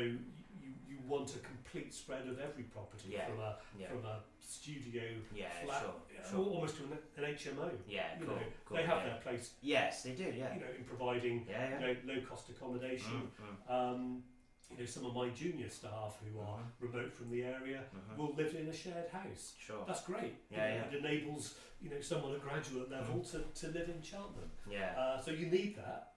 you 0.63 0.71
you 0.89 0.97
want 1.07 1.35
a 1.35 1.39
complete 1.39 1.93
spread 1.93 2.27
of 2.27 2.39
every 2.39 2.63
property 2.63 3.09
Yeah. 3.11 3.25
from 3.27 3.39
a 3.39 3.57
Yeah. 3.79 3.87
from 3.89 4.05
a 4.05 4.19
studio 4.39 5.03
Yeah, 5.33 5.49
flat, 5.65 5.81
sure, 5.81 5.93
sure. 6.29 6.39
almost 6.39 6.77
to 6.77 6.83
an, 6.83 6.97
an 7.17 7.23
HMO. 7.35 7.69
Yeah, 7.87 8.19
you 8.19 8.25
cool, 8.25 8.35
know, 8.35 8.41
cool. 8.65 8.77
they 8.77 8.83
have 8.83 8.97
yeah. 8.99 9.09
their 9.09 9.21
place. 9.21 9.51
Yes, 9.61 10.03
they 10.03 10.11
do. 10.11 10.23
Yeah. 10.23 10.53
You 10.53 10.61
know, 10.61 10.71
in 10.77 10.83
providing 10.85 11.45
Yeah, 11.49 11.79
yeah. 11.79 11.85
low, 11.85 11.95
low 12.15 12.21
cost 12.21 12.49
accommodation. 12.49 13.29
Mm, 13.39 13.67
mm. 13.69 13.71
Um, 13.75 14.23
you 14.71 14.77
know, 14.79 14.85
some 14.85 15.05
of 15.05 15.13
my 15.13 15.29
junior 15.29 15.69
staff 15.69 16.17
who 16.23 16.39
are 16.39 16.57
Mhm. 16.59 16.71
remote 16.79 17.13
from 17.13 17.29
the 17.29 17.43
area 17.43 17.83
Mhm. 17.95 18.17
will 18.17 18.33
live 18.33 18.55
in 18.55 18.67
a 18.67 18.73
shared 18.73 19.09
house. 19.09 19.53
Sure. 19.59 19.83
That's 19.85 20.03
great. 20.03 20.33
You 20.49 20.57
Yeah, 20.57 20.67
know, 20.69 20.75
yeah. 20.75 20.85
It 20.85 20.93
enables 21.05 21.59
you 21.81 21.89
know 21.89 21.99
someone 22.01 22.33
at 22.35 22.41
graduate 22.41 22.89
level 22.89 23.21
to, 23.25 23.39
to 23.59 23.67
live 23.69 23.89
in 23.89 24.01
Cheltenham. 24.01 24.49
Yeah. 24.69 24.97
Uh, 24.99 25.19
so 25.21 25.31
you 25.31 25.47
need 25.47 25.75
that, 25.75 26.12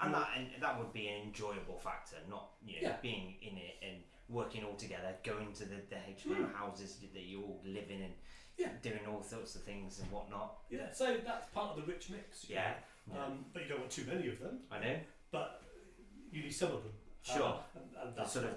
and 0.00 0.14
that 0.14 0.28
and 0.36 0.46
that 0.60 0.78
would 0.78 0.92
be 0.92 1.08
an 1.08 1.22
enjoyable 1.26 1.76
factor, 1.78 2.16
not 2.28 2.50
you 2.64 2.74
know 2.82 2.88
Yeah. 2.88 2.96
being 3.02 3.34
in 3.42 3.56
it 3.56 3.76
and 3.82 3.96
working 4.28 4.64
all 4.64 4.74
together, 4.74 5.14
going 5.24 5.52
to 5.54 5.64
the, 5.64 5.76
the 5.88 5.96
HMO 5.96 6.54
houses 6.54 6.98
that 7.14 7.22
you 7.22 7.42
all 7.42 7.60
live 7.64 7.90
in 7.90 8.02
and 8.02 8.14
Yeah. 8.58 8.68
doing 8.82 9.00
all 9.10 9.22
sorts 9.22 9.54
of 9.54 9.62
things 9.62 10.00
and 10.00 10.10
whatnot. 10.10 10.58
yeah. 10.70 10.92
So 10.92 11.16
that's 11.24 11.48
part 11.52 11.70
of 11.70 11.76
the 11.86 11.90
rich 11.92 12.10
mix. 12.10 12.44
Yeah. 12.48 12.74
yeah. 13.10 13.24
Um, 13.24 13.46
but 13.52 13.62
you 13.62 13.68
don't 13.70 13.80
want 13.80 13.90
too 13.90 14.04
many 14.06 14.28
of 14.28 14.38
them. 14.38 14.60
I 14.70 14.78
know. 14.80 14.96
But 15.30 15.62
you 16.30 16.42
need 16.42 16.52
some 16.54 16.72
of 16.72 16.82
them. 16.82 16.92
Sure. 17.22 17.42
Uh, 17.42 17.58
and, 17.74 18.08
and 18.08 18.16
that's 18.16 18.32
sort 18.32 18.44
of 18.46 18.52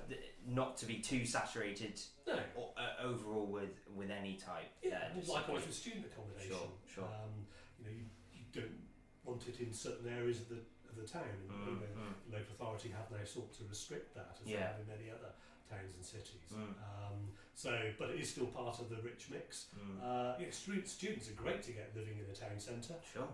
not 0.47 0.77
to 0.77 0.85
be 0.85 0.95
too 0.99 1.25
saturated 1.25 1.99
no. 2.27 2.37
o- 2.57 2.73
uh, 2.77 3.03
overall 3.07 3.45
with 3.45 3.79
with 3.95 4.09
any 4.11 4.35
type. 4.35 4.69
Yeah, 4.83 4.99
uh, 5.15 5.31
likewise 5.33 5.65
with 5.65 5.75
student 5.75 6.05
accommodation. 6.05 6.49
Sure, 6.51 6.67
sure. 6.95 7.03
Um, 7.05 7.45
you 7.79 7.85
know, 7.85 7.91
you, 7.91 8.05
you 8.33 8.43
don't 8.61 8.75
want 9.23 9.47
it 9.47 9.59
in 9.59 9.73
certain 9.73 10.07
areas 10.09 10.39
of 10.41 10.49
the 10.49 10.59
of 10.91 10.97
the 11.01 11.07
town. 11.07 11.23
And, 11.31 11.49
Mm, 11.51 11.77
mm, 11.77 12.13
the 12.29 12.37
local 12.37 12.53
authority 12.55 12.89
have 12.89 13.09
now 13.11 13.23
sought 13.25 13.51
to 13.53 13.63
restrict 13.69 14.13
that, 14.15 14.37
as 14.41 14.47
they 14.47 14.53
have 14.59 14.79
in 14.79 14.87
many 14.87 15.09
other 15.11 15.31
towns 15.69 15.93
and 15.95 16.03
cities. 16.05 16.51
Mm. 16.53 16.75
Um, 16.83 17.17
so, 17.55 17.71
but 17.99 18.09
it 18.09 18.19
is 18.19 18.29
still 18.29 18.47
part 18.47 18.79
of 18.79 18.89
the 18.89 18.97
rich 19.01 19.27
mix. 19.31 19.67
mm. 19.77 20.01
Uh, 20.01 20.37
know, 20.39 20.45
stu- 20.49 20.85
students 20.85 21.29
are 21.29 21.33
great 21.33 21.61
to 21.63 21.71
get 21.71 21.91
living 21.95 22.17
in 22.17 22.25
the 22.27 22.35
town 22.37 22.59
centre 22.59 22.95
sure. 23.13 23.27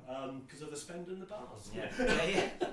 because 0.46 0.62
of 0.62 0.72
the 0.72 0.78
spend 0.78 1.08
and 1.08 1.22
the 1.22 1.26
bars. 1.26 1.70
Yeah. 1.74 1.90
yeah, 2.00 2.24
yeah. 2.62 2.68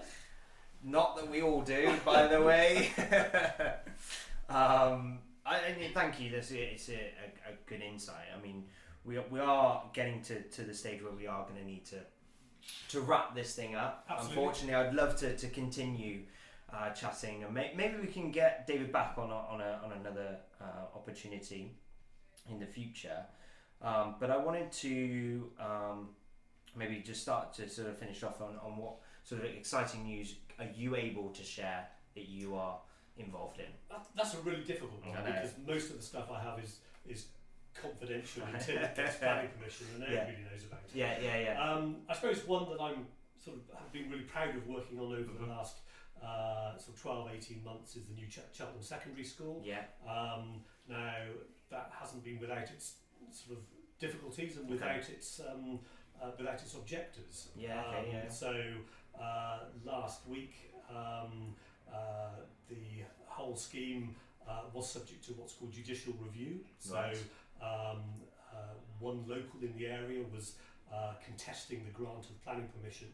Not 0.83 1.17
that 1.17 1.31
we 1.31 1.41
all 1.43 1.63
do, 1.63 1.95
by 2.05 2.27
the 2.27 2.43
way. 2.43 2.91
um, 4.49 5.19
I, 5.47 5.59
and 5.59 5.95
thank 5.95 6.21
you. 6.21 6.31
That's 6.31 6.51
a, 6.53 6.73
it's 6.73 6.89
a, 6.89 6.95
a, 6.95 7.53
a 7.53 7.55
good 7.67 7.83
insight. 7.83 8.27
I 8.37 8.43
mean, 8.43 8.65
we 9.05 9.17
are, 9.19 9.25
we 9.31 9.41
are 9.41 9.83
getting 9.93 10.23
to, 10.23 10.43
to 10.43 10.63
the 10.63 10.75
stage 10.75 11.03
where 11.03 11.13
we 11.13 11.27
are 11.27 11.45
going 11.45 11.59
to 11.61 11.65
need 11.65 11.85
to 11.87 11.97
to 12.89 13.01
wrap 13.01 13.35
this 13.35 13.55
thing 13.55 13.75
up. 13.75 14.05
Absolutely. 14.09 14.37
Unfortunately, 14.37 14.75
I'd 14.75 14.95
love 14.95 15.17
to, 15.17 15.37
to 15.37 15.49
continue 15.49 16.21
uh, 16.73 16.91
chatting, 16.91 17.45
and 17.45 17.55
may, 17.55 17.73
maybe 17.77 17.97
we 18.01 18.07
can 18.07 18.31
get 18.31 18.67
David 18.67 18.93
back 18.93 19.15
on 19.19 19.31
a, 19.31 19.35
on 19.35 19.61
a, 19.61 19.81
on 19.85 19.93
another 19.93 20.39
uh, 20.61 20.97
opportunity 20.97 21.73
in 22.51 22.59
the 22.59 22.67
future. 22.67 23.25
Um, 23.83 24.17
but 24.19 24.31
I 24.31 24.37
wanted 24.37 24.73
to 24.73 25.51
um, 25.61 26.09
maybe 26.77 27.03
just 27.05 27.23
start 27.23 27.53
to 27.55 27.69
sort 27.69 27.89
of 27.89 27.99
finish 27.99 28.23
off 28.23 28.41
on, 28.41 28.57
on 28.65 28.77
what 28.77 28.95
sort 29.25 29.43
of 29.43 29.47
exciting 29.47 30.05
news 30.05 30.35
are 30.59 30.69
you 30.75 30.97
able 30.97 31.31
to 31.31 31.43
share 31.43 31.87
that 32.15 32.29
you 32.29 32.55
are 32.55 32.79
involved 33.17 33.59
in? 33.59 33.67
That, 33.91 34.07
that's 34.17 34.35
a 34.35 34.39
really 34.39 34.63
difficult 34.63 35.05
one 35.05 35.25
because 35.25 35.51
most 35.67 35.91
of 35.91 35.97
the 35.97 36.03
stuff 36.03 36.31
I 36.31 36.41
have 36.43 36.59
is 36.63 36.79
is 37.07 37.27
confidential 37.81 38.43
until 38.53 38.77
it 38.79 38.95
gets 38.97 39.17
planning 39.17 39.51
permission 39.59 39.87
and 39.95 40.03
Yeah. 40.05 40.21
everybody 40.21 40.45
knows 40.51 40.65
about 40.65 40.81
it. 40.85 40.91
Yeah, 40.95 41.19
yeah, 41.21 41.39
yeah. 41.39 41.73
Um, 41.73 41.97
I 42.09 42.15
suppose 42.15 42.47
one 42.47 42.69
that 42.71 42.81
I'm 42.81 43.07
sort 43.43 43.57
of 43.59 43.79
have 43.79 43.93
been 43.93 44.11
really 44.11 44.25
proud 44.25 44.55
of 44.57 44.67
working 44.67 44.99
on 44.99 45.13
over 45.13 45.33
Mhm. 45.33 45.41
the 45.41 45.47
last 45.47 45.79
uh, 46.23 46.77
sort 46.79 46.97
of 46.97 47.03
12, 47.03 47.31
18 47.35 47.65
months 47.65 47.97
is 47.97 48.05
the 48.07 48.15
new 48.15 48.27
Ch- 48.27 48.41
Cheltenham 48.53 48.83
Secondary 48.83 49.25
School. 49.25 49.61
yeah, 49.65 49.85
Um, 50.07 50.65
now 50.89 51.17
that 51.71 51.91
hasn't 51.93 52.25
been 52.25 52.39
without 52.39 52.71
its 52.71 52.95
sort 53.31 53.59
of 53.59 53.65
difficulties 53.99 54.57
and 54.57 54.65
Okay. 54.67 54.75
without 54.75 55.09
its 55.11 55.41
um, 55.41 55.81
uh, 56.23 56.31
without 56.39 56.55
its 56.55 56.75
objectives. 56.75 57.49
Yeah, 57.57 57.83
okay, 57.89 57.99
Um, 57.99 58.07
yeah. 58.15 58.29
So 58.29 58.77
uh, 59.21 59.59
last 59.85 60.27
week 60.29 60.73
um, 60.89 61.55
uh, 61.93 62.31
the 62.69 63.03
whole 63.27 63.57
scheme 63.57 64.15
uh, 64.49 64.63
was 64.73 64.91
subject 64.91 65.25
to 65.25 65.33
what's 65.35 65.55
called 65.55 65.73
judicial 65.73 66.13
review. 66.15 66.65
So 66.79 66.95
Right. 66.95 67.19
Um, 67.63 68.03
uh, 68.53 68.75
one 69.01 69.25
local 69.27 69.61
in 69.63 69.75
the 69.77 69.87
area 69.87 70.25
was 70.33 70.55
uh, 70.93 71.15
contesting 71.25 71.85
the 71.85 71.91
grant 71.91 72.25
of 72.31 72.43
planning 72.45 72.69
permission. 72.79 73.09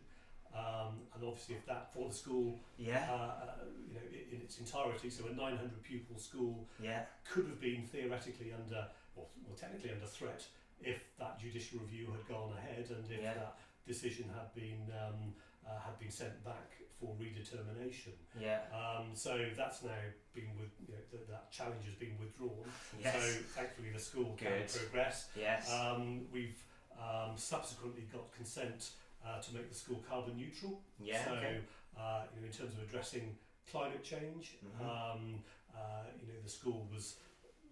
Um, 0.52 0.98
and 1.14 1.22
obviously, 1.24 1.54
if 1.54 1.66
that 1.66 1.92
for 1.94 2.08
the 2.08 2.14
school, 2.14 2.58
uh, 2.58 2.82
yeah, 2.82 3.06
uh, 3.12 3.62
you 3.86 3.94
know, 3.94 4.00
in, 4.10 4.36
in 4.36 4.42
its 4.42 4.58
entirety, 4.58 5.08
so 5.08 5.24
a 5.30 5.34
900 5.34 5.82
pupil 5.82 6.18
school 6.18 6.66
yeah, 6.82 7.02
could 7.24 7.46
have 7.46 7.60
been 7.60 7.84
theoretically 7.86 8.52
under, 8.52 8.88
or 9.14 9.26
well, 9.46 9.56
technically 9.56 9.92
under 9.92 10.06
threat 10.06 10.44
if 10.82 11.02
that 11.18 11.38
judicial 11.38 11.78
review 11.80 12.08
had 12.10 12.26
gone 12.26 12.52
ahead 12.56 12.86
and 12.90 13.04
if 13.10 13.20
Yeah. 13.20 13.34
that 13.34 13.58
decision 13.86 14.24
had 14.34 14.52
been 14.54 14.90
um, 14.96 15.34
uh, 15.66 15.78
had 15.84 15.98
been 15.98 16.10
sent 16.10 16.42
back 16.44 16.70
for 16.98 17.14
redetermination. 17.20 18.12
yeah, 18.38 18.60
Um, 18.72 19.10
so 19.14 19.46
that's 19.56 19.82
now 19.82 19.90
been 20.34 20.50
with 20.58 20.70
you 20.86 20.94
know, 20.94 21.00
th- 21.10 21.26
that 21.30 21.50
challenge 21.50 21.84
has 21.86 21.94
been 21.94 22.16
withdrawn. 22.20 22.64
yes, 23.02 23.14
So 23.14 23.20
thankfully 23.56 23.90
the 23.92 23.98
school 23.98 24.36
can 24.36 24.52
progress. 24.68 25.28
yes, 25.36 25.70
Um, 25.72 26.26
we've 26.32 26.62
um, 26.98 27.36
subsequently 27.36 28.02
got 28.12 28.30
consent 28.36 28.90
uh, 29.26 29.40
to 29.40 29.54
make 29.54 29.68
the 29.68 29.74
school 29.74 30.02
carbon 30.08 30.36
neutral. 30.36 30.80
Yeah. 31.02 31.24
so, 31.24 31.32
okay. 31.32 31.60
uh, 31.98 32.22
you 32.34 32.40
know, 32.40 32.46
in 32.46 32.52
terms 32.52 32.74
of 32.74 32.82
addressing 32.82 33.36
climate 33.70 34.04
change, 34.04 34.56
Mhm. 34.64 34.84
um, 34.84 35.44
uh, 35.74 36.04
you 36.20 36.26
know, 36.32 36.40
the 36.42 36.48
school 36.50 36.86
was 36.92 37.16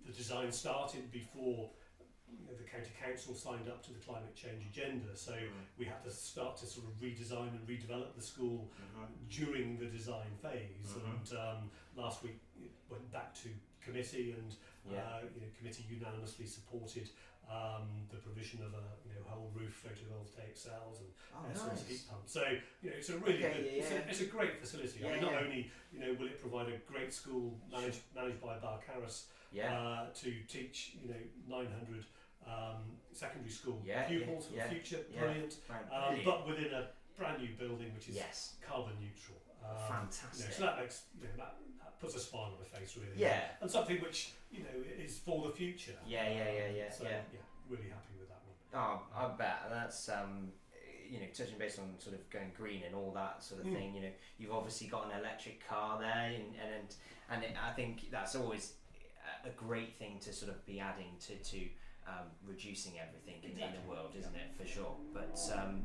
the 0.06 0.12
design 0.12 0.50
started 0.52 1.10
before 1.12 1.70
the 2.58 2.64
county 2.64 2.90
council 3.00 3.34
signed 3.34 3.68
up 3.68 3.82
to 3.84 3.92
the 3.92 3.98
climate 4.00 4.34
change 4.34 4.64
agenda. 4.70 5.14
So 5.16 5.32
Mm. 5.32 5.50
we 5.78 5.84
had 5.84 6.02
to 6.04 6.10
start 6.10 6.56
to 6.58 6.66
sort 6.66 6.86
of 6.86 6.92
redesign 7.00 7.48
and 7.50 7.66
redevelop 7.66 8.14
the 8.14 8.22
school 8.22 8.70
Mhm. 8.80 9.08
during 9.30 9.78
the 9.78 9.86
design 9.86 10.30
phase. 10.42 10.92
Mhm. 10.94 11.04
And 11.14 11.38
um, 11.38 11.70
last 11.96 12.22
week 12.22 12.38
it 12.60 12.70
went 12.90 13.10
back 13.12 13.34
to 13.42 13.48
committee, 13.80 14.32
and 14.32 14.54
Yeah. 14.84 15.02
uh, 15.04 15.20
you 15.34 15.40
know, 15.40 15.46
committee 15.56 15.84
unanimously 15.88 16.46
supported 16.46 17.08
um, 17.50 18.06
the 18.10 18.18
provision 18.18 18.62
of 18.62 18.74
a 18.74 18.84
you 19.06 19.14
know 19.14 19.22
whole 19.26 19.50
roof 19.54 19.82
photovoltaic 19.82 20.54
cells 20.54 21.00
and 21.00 21.08
Oh, 21.34 21.46
air 21.48 21.54
source 21.56 21.80
nice. 21.80 21.88
heat 21.88 22.06
pump. 22.10 22.28
So 22.28 22.42
you 22.82 22.90
know, 22.90 22.96
it's 22.96 23.08
a 23.08 23.16
really 23.16 23.42
Okay, 23.42 23.54
good, 23.54 23.64
yeah, 23.64 23.72
it's, 23.80 23.90
a, 23.90 24.08
it's 24.10 24.20
a 24.20 24.26
great 24.26 24.60
facility. 24.60 25.02
I 25.06 25.12
mean, 25.12 25.22
not 25.22 25.32
yeah. 25.32 25.38
only 25.40 25.70
you 25.90 25.98
know 26.00 26.12
will 26.12 26.26
it 26.26 26.38
provide 26.38 26.68
a 26.68 26.76
great 26.80 27.10
school 27.10 27.58
managed 27.70 28.02
managed 28.14 28.38
by 28.42 28.58
Balcarras 28.58 29.28
Yeah. 29.50 29.72
uh, 29.80 30.12
to 30.12 30.42
teach 30.44 30.96
you 31.00 31.08
know 31.08 31.22
900 31.46 32.04
um, 32.46 32.82
secondary 33.12 33.50
school 33.50 33.80
Yeah, 33.84 34.04
pupils 34.04 34.44
yeah, 34.44 34.50
for 34.50 34.56
yeah, 34.56 34.62
the 34.68 34.74
future. 34.74 35.04
yeah. 35.12 35.20
Brilliant. 35.20 35.56
Um, 35.92 36.18
but 36.24 36.46
within 36.46 36.72
a 36.72 36.88
brand 37.16 37.42
new 37.42 37.50
building 37.58 37.92
which 37.94 38.08
is 38.08 38.16
yes. 38.16 38.54
carbon 38.66 38.94
neutral. 39.00 39.38
Um, 39.64 39.74
you 39.74 39.74
know, 39.74 39.88
Fantastic. 39.88 40.52
so 40.52 40.62
that 40.62 40.78
makes 40.78 41.02
you 41.20 41.24
know, 41.24 41.30
that, 41.36 41.56
that 41.82 42.00
puts 42.00 42.14
a 42.14 42.20
smile 42.20 42.52
on 42.56 42.58
the 42.62 42.78
face 42.78 42.96
really. 42.96 43.12
Yeah. 43.16 43.40
And 43.60 43.70
something 43.70 43.98
which 44.00 44.32
you 44.52 44.60
know 44.60 44.76
is 45.04 45.18
for 45.18 45.46
the 45.48 45.52
future. 45.54 45.92
Yeah, 46.06 46.28
yeah, 46.28 46.50
yeah, 46.52 46.68
yeah, 46.76 46.90
So 46.90 47.04
yeah. 47.04 47.20
really 47.68 47.88
happy 47.90 48.14
with 48.18 48.28
that 48.28 48.40
one. 48.46 48.56
Oh, 48.74 49.02
I 49.16 49.28
bet 49.36 49.66
that's 49.70 50.08
um, 50.08 50.48
you 51.10 51.18
know 51.20 51.26
touching 51.34 51.58
base 51.58 51.78
on 51.78 51.94
sort 51.98 52.14
of 52.14 52.30
going 52.30 52.52
green 52.56 52.82
and 52.86 52.94
all 52.94 53.12
that 53.14 53.42
sort 53.42 53.60
of 53.62 53.66
Mm. 53.66 53.74
thing. 53.74 53.94
You 53.94 54.02
know, 54.02 54.12
you've 54.38 54.52
obviously 54.52 54.86
got 54.86 55.06
an 55.12 55.18
electric 55.18 55.66
car 55.68 55.98
there, 55.98 56.32
and 56.34 56.54
and 56.62 56.94
and 57.30 57.42
it, 57.44 57.56
I 57.62 57.72
think 57.72 58.10
that's 58.10 58.36
always 58.36 58.74
a- 59.44 59.48
a 59.48 59.50
great 59.52 59.98
thing 59.98 60.18
to 60.20 60.32
sort 60.32 60.50
of 60.52 60.64
be 60.64 60.78
adding 60.80 61.16
to 61.26 61.34
to 61.36 61.68
um, 62.08 62.26
reducing 62.46 62.94
everything 62.98 63.36
in, 63.42 63.50
in 63.58 63.70
the 63.72 63.88
world, 63.88 64.12
isn't 64.18 64.34
it? 64.34 64.48
For 64.60 64.66
sure. 64.66 64.94
But 65.12 65.38
um, 65.58 65.84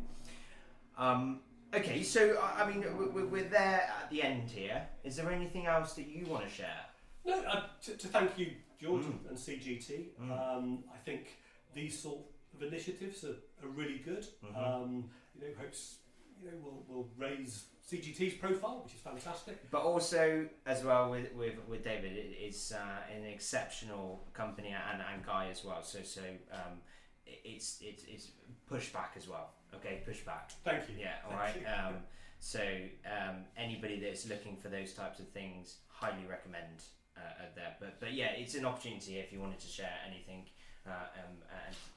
um, 0.98 1.40
okay, 1.74 2.02
so 2.04 2.40
I 2.42 2.70
mean, 2.70 2.82
we- 2.98 3.08
we- 3.16 3.26
we're 3.34 3.50
there 3.50 3.82
at 4.02 4.10
the 4.10 4.24
end 4.24 4.50
here. 4.50 4.88
Is 5.04 5.16
there 5.18 5.30
anything 5.32 5.66
else 5.66 5.94
that 5.96 6.08
you 6.08 6.26
want 6.26 6.44
to 6.48 6.50
share? 6.50 6.82
No, 7.26 7.42
uh, 7.44 7.64
to, 7.84 7.98
to 7.98 8.08
thank 8.08 8.38
you, 8.38 8.52
George 8.82 9.04
Mm. 9.04 9.30
and 9.30 9.38
CGT. 9.38 10.10
Mm. 10.22 10.32
Um, 10.32 10.84
I 10.94 10.98
think 10.98 11.28
these 11.74 11.98
sort 12.02 12.20
of 12.54 12.62
initiatives 12.64 13.24
are, 13.24 13.38
are 13.64 13.70
really 13.70 14.00
good. 14.00 14.26
Mhm. 14.46 14.58
Um, 14.58 15.10
you 15.36 15.42
know, 15.42 15.54
hopes 15.60 15.98
you 16.42 16.52
know 16.52 16.58
will 16.64 16.86
will 16.88 17.10
raise 17.18 17.66
CGT's 17.90 18.36
profile, 18.36 18.82
which 18.84 18.94
is 18.94 19.02
fantastic. 19.02 19.70
But 19.70 19.82
also, 19.82 20.48
as 20.66 20.84
well 20.84 21.12
with 21.12 21.34
with, 21.34 21.56
with 21.68 21.84
David, 21.84 22.14
it 22.14 22.38
is 22.42 22.74
uh, 22.76 23.14
an 23.16 23.26
exceptional 23.26 24.24
company 24.34 24.70
and, 24.92 25.02
and 25.02 25.26
guy 25.26 25.50
as 25.52 25.66
well. 25.66 25.84
So 25.84 26.00
so 26.04 26.22
um, 26.52 26.80
it's 27.26 27.80
it's 27.82 28.04
it's 28.06 28.32
pushback 28.72 29.18
as 29.18 29.28
well. 29.28 29.52
Okay, 29.76 30.02
pushback. 30.08 30.54
Thank 30.64 30.90
you. 30.90 30.96
Yeah, 31.00 31.16
all 31.26 31.38
Thank 31.38 31.66
right. 31.66 31.88
Um, 31.88 31.96
so 32.40 32.62
um, 33.06 33.44
anybody 33.58 34.00
that's 34.00 34.28
looking 34.28 34.56
for 34.56 34.70
those 34.70 34.94
types 34.94 35.20
of 35.20 35.28
things, 35.30 35.78
highly 35.88 36.26
recommend 36.30 36.84
uh, 37.18 37.46
there. 37.56 37.76
But 37.80 38.00
but 38.00 38.14
yeah, 38.14 38.32
it's 38.32 38.56
an 38.56 38.66
opportunity 38.66 39.18
if 39.18 39.34
you 39.34 39.40
wanted 39.40 39.60
to 39.60 39.68
share 39.68 39.98
anything, 40.08 40.46
uh, 40.88 41.08
um, 41.20 41.36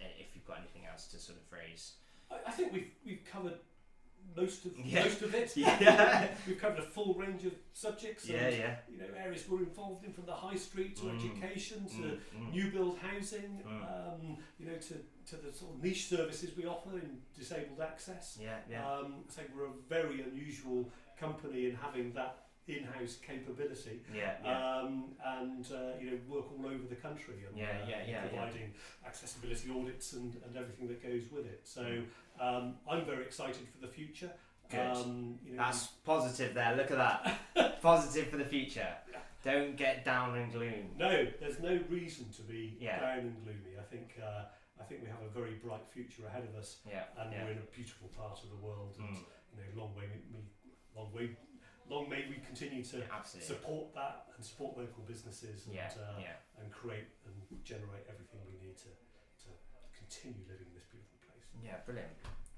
and 0.01 0.11
if 0.19 0.35
you've 0.35 0.47
got 0.47 0.59
anything 0.59 0.83
else 0.91 1.07
to 1.09 1.19
sort 1.19 1.39
of 1.39 1.45
phrase. 1.45 1.93
I, 2.31 2.37
I 2.49 2.51
think 2.51 2.73
we've 2.73 2.91
we've 3.05 3.25
covered 3.25 3.55
most 4.35 4.65
of 4.67 4.73
Yeah. 4.85 5.05
most 5.05 5.23
of 5.23 5.35
it. 5.35 5.53
Yeah. 5.57 6.29
we've 6.47 6.59
covered 6.59 6.79
a 6.79 6.83
full 6.83 7.15
range 7.15 7.45
of 7.45 7.53
subjects. 7.73 8.29
Yeah, 8.29 8.47
and, 8.47 8.57
yeah. 8.57 8.77
You 8.91 8.99
know, 8.99 9.05
areas 9.17 9.45
we're 9.49 9.61
involved 9.61 10.05
in 10.05 10.13
from 10.13 10.27
the 10.27 10.35
high 10.35 10.57
street 10.57 10.97
to 10.97 11.03
Mm. 11.05 11.17
education 11.19 11.87
to 11.89 11.95
Mm, 11.95 12.19
mm. 12.37 12.51
new 12.53 12.71
build 12.71 12.99
housing. 12.99 13.63
Mm. 13.67 13.83
Um, 14.15 14.37
you 14.59 14.67
know, 14.67 14.77
to 14.77 14.95
to 15.31 15.37
the 15.37 15.53
sort 15.53 15.75
of 15.75 15.83
niche 15.83 16.07
services 16.07 16.57
we 16.57 16.67
offer 16.67 16.99
in 16.99 17.19
disabled 17.37 17.81
access. 17.81 18.39
Yeah, 18.41 18.59
yeah. 18.71 18.89
Um, 18.91 19.25
so 19.29 19.43
we're 19.55 19.67
a 19.67 19.73
very 19.89 20.23
unusual 20.23 20.91
company 21.19 21.67
in 21.67 21.75
having 21.75 22.13
that 22.13 22.46
in-house 22.69 23.17
capability. 23.27 24.01
yeah, 24.15 24.33
yeah. 24.45 24.77
Um, 24.81 25.05
and 25.25 25.65
uh, 25.73 25.99
you 26.01 26.11
know 26.11 26.19
work 26.29 26.47
all 26.53 26.67
over 26.67 26.87
the 26.89 26.97
country 26.97 27.35
and 27.49 27.57
Yeah, 27.57 27.67
uh, 27.85 27.89
yeah, 27.89 27.97
yeah, 28.07 28.11
yeah. 28.11 28.21
providing 28.29 28.73
accessibility 29.07 29.71
audits 29.71 30.13
and, 30.15 30.35
and 30.47 30.57
everything 30.57 30.89
that 30.89 31.03
goes 31.03 31.23
with 31.31 31.47
it. 31.47 31.61
So 31.65 32.03
um, 32.41 32.75
I'm 32.91 33.05
very 33.05 33.23
excited 33.25 33.67
for 33.73 33.87
the 33.87 33.93
future. 33.93 34.31
Um, 34.73 35.39
you 35.47 35.53
know, 35.53 35.59
That's 35.63 35.87
positive 36.05 36.53
there. 36.55 36.75
Look 36.77 36.91
at 36.91 36.99
that. 36.99 37.81
positive 37.83 38.27
for 38.29 38.37
the 38.37 38.45
future. 38.45 38.89
Don't 39.45 39.77
get 39.77 40.05
down 40.05 40.37
and 40.37 40.51
gloom. 40.53 40.91
no, 40.99 41.25
there's 41.39 41.61
no 41.61 41.79
reason 41.89 42.27
to 42.35 42.43
be 42.43 42.77
Yeah. 42.81 42.99
down 42.99 43.19
and 43.31 43.45
gloomy. 43.45 43.79
I 43.79 43.85
think 43.85 44.19
uh, 44.21 44.43
I 44.81 44.85
think 44.85 45.03
we 45.03 45.09
have 45.09 45.23
a 45.25 45.31
very 45.33 45.55
bright 45.65 45.87
future 45.95 46.27
ahead 46.27 46.43
of 46.51 46.59
us, 46.59 46.79
Yeah. 46.89 47.05
and 47.17 47.33
yeah. 47.33 47.45
we're 47.45 47.53
in 47.53 47.59
a 47.59 47.71
beautiful 47.73 48.09
part 48.09 48.41
of 48.43 48.51
the 48.51 48.57
world. 48.57 48.97
And 48.99 49.09
Mm. 49.17 49.23
you 49.55 49.59
know, 49.63 49.83
long 49.83 49.95
way, 49.95 50.05
long 50.97 51.13
way, 51.15 51.31
long 51.89 52.09
may 52.09 52.25
we 52.29 52.37
continue 52.45 52.83
to 52.85 52.99
Yeah, 52.99 53.23
support 53.23 53.95
that 53.95 54.27
and 54.37 54.45
support 54.45 54.77
local 54.77 55.03
businesses 55.07 55.67
and 55.67 55.75
Yeah, 55.75 55.91
uh, 55.97 56.19
yeah. 56.21 56.61
and 56.61 56.71
create 56.73 57.09
and 57.27 57.65
generate 57.65 58.07
everything 58.09 58.41
we 58.47 58.67
need 58.67 58.77
to 58.79 58.91
to 59.45 59.49
continue 59.97 60.45
living 60.49 60.67
in 60.69 60.75
this 60.75 60.85
beautiful 60.91 61.19
place. 61.27 61.45
Yeah, 61.63 61.79
brilliant. 61.85 62.13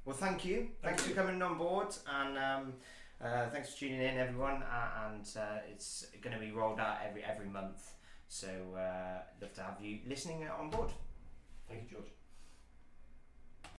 Well, 0.05 0.17
thank 0.17 0.45
you. 0.45 0.57
Thank 0.57 0.81
thanks 0.83 1.03
you. 1.09 1.15
for 1.15 1.21
coming 1.23 1.43
on 1.43 1.59
board, 1.59 1.95
and 2.11 2.39
um, 2.39 2.75
uh, 3.21 3.49
thanks 3.51 3.73
for 3.73 3.81
tuning 3.81 4.01
in, 4.01 4.17
everyone. 4.19 4.63
Uh, 4.63 5.07
and 5.11 5.27
uh, 5.37 5.59
it's 5.71 6.07
going 6.23 6.35
to 6.35 6.41
be 6.41 6.51
rolled 6.53 6.81
out 6.81 6.99
every 7.07 7.23
every 7.23 7.47
month. 7.47 7.93
So 8.29 8.49
uh, 8.77 9.23
love 9.41 9.53
to 9.55 9.63
have 9.63 9.81
you 9.81 10.01
listening 10.07 10.47
on 10.49 10.71
board. 10.71 10.91
Thank 11.69 11.83
you, 11.91 11.97
George. 11.99 12.11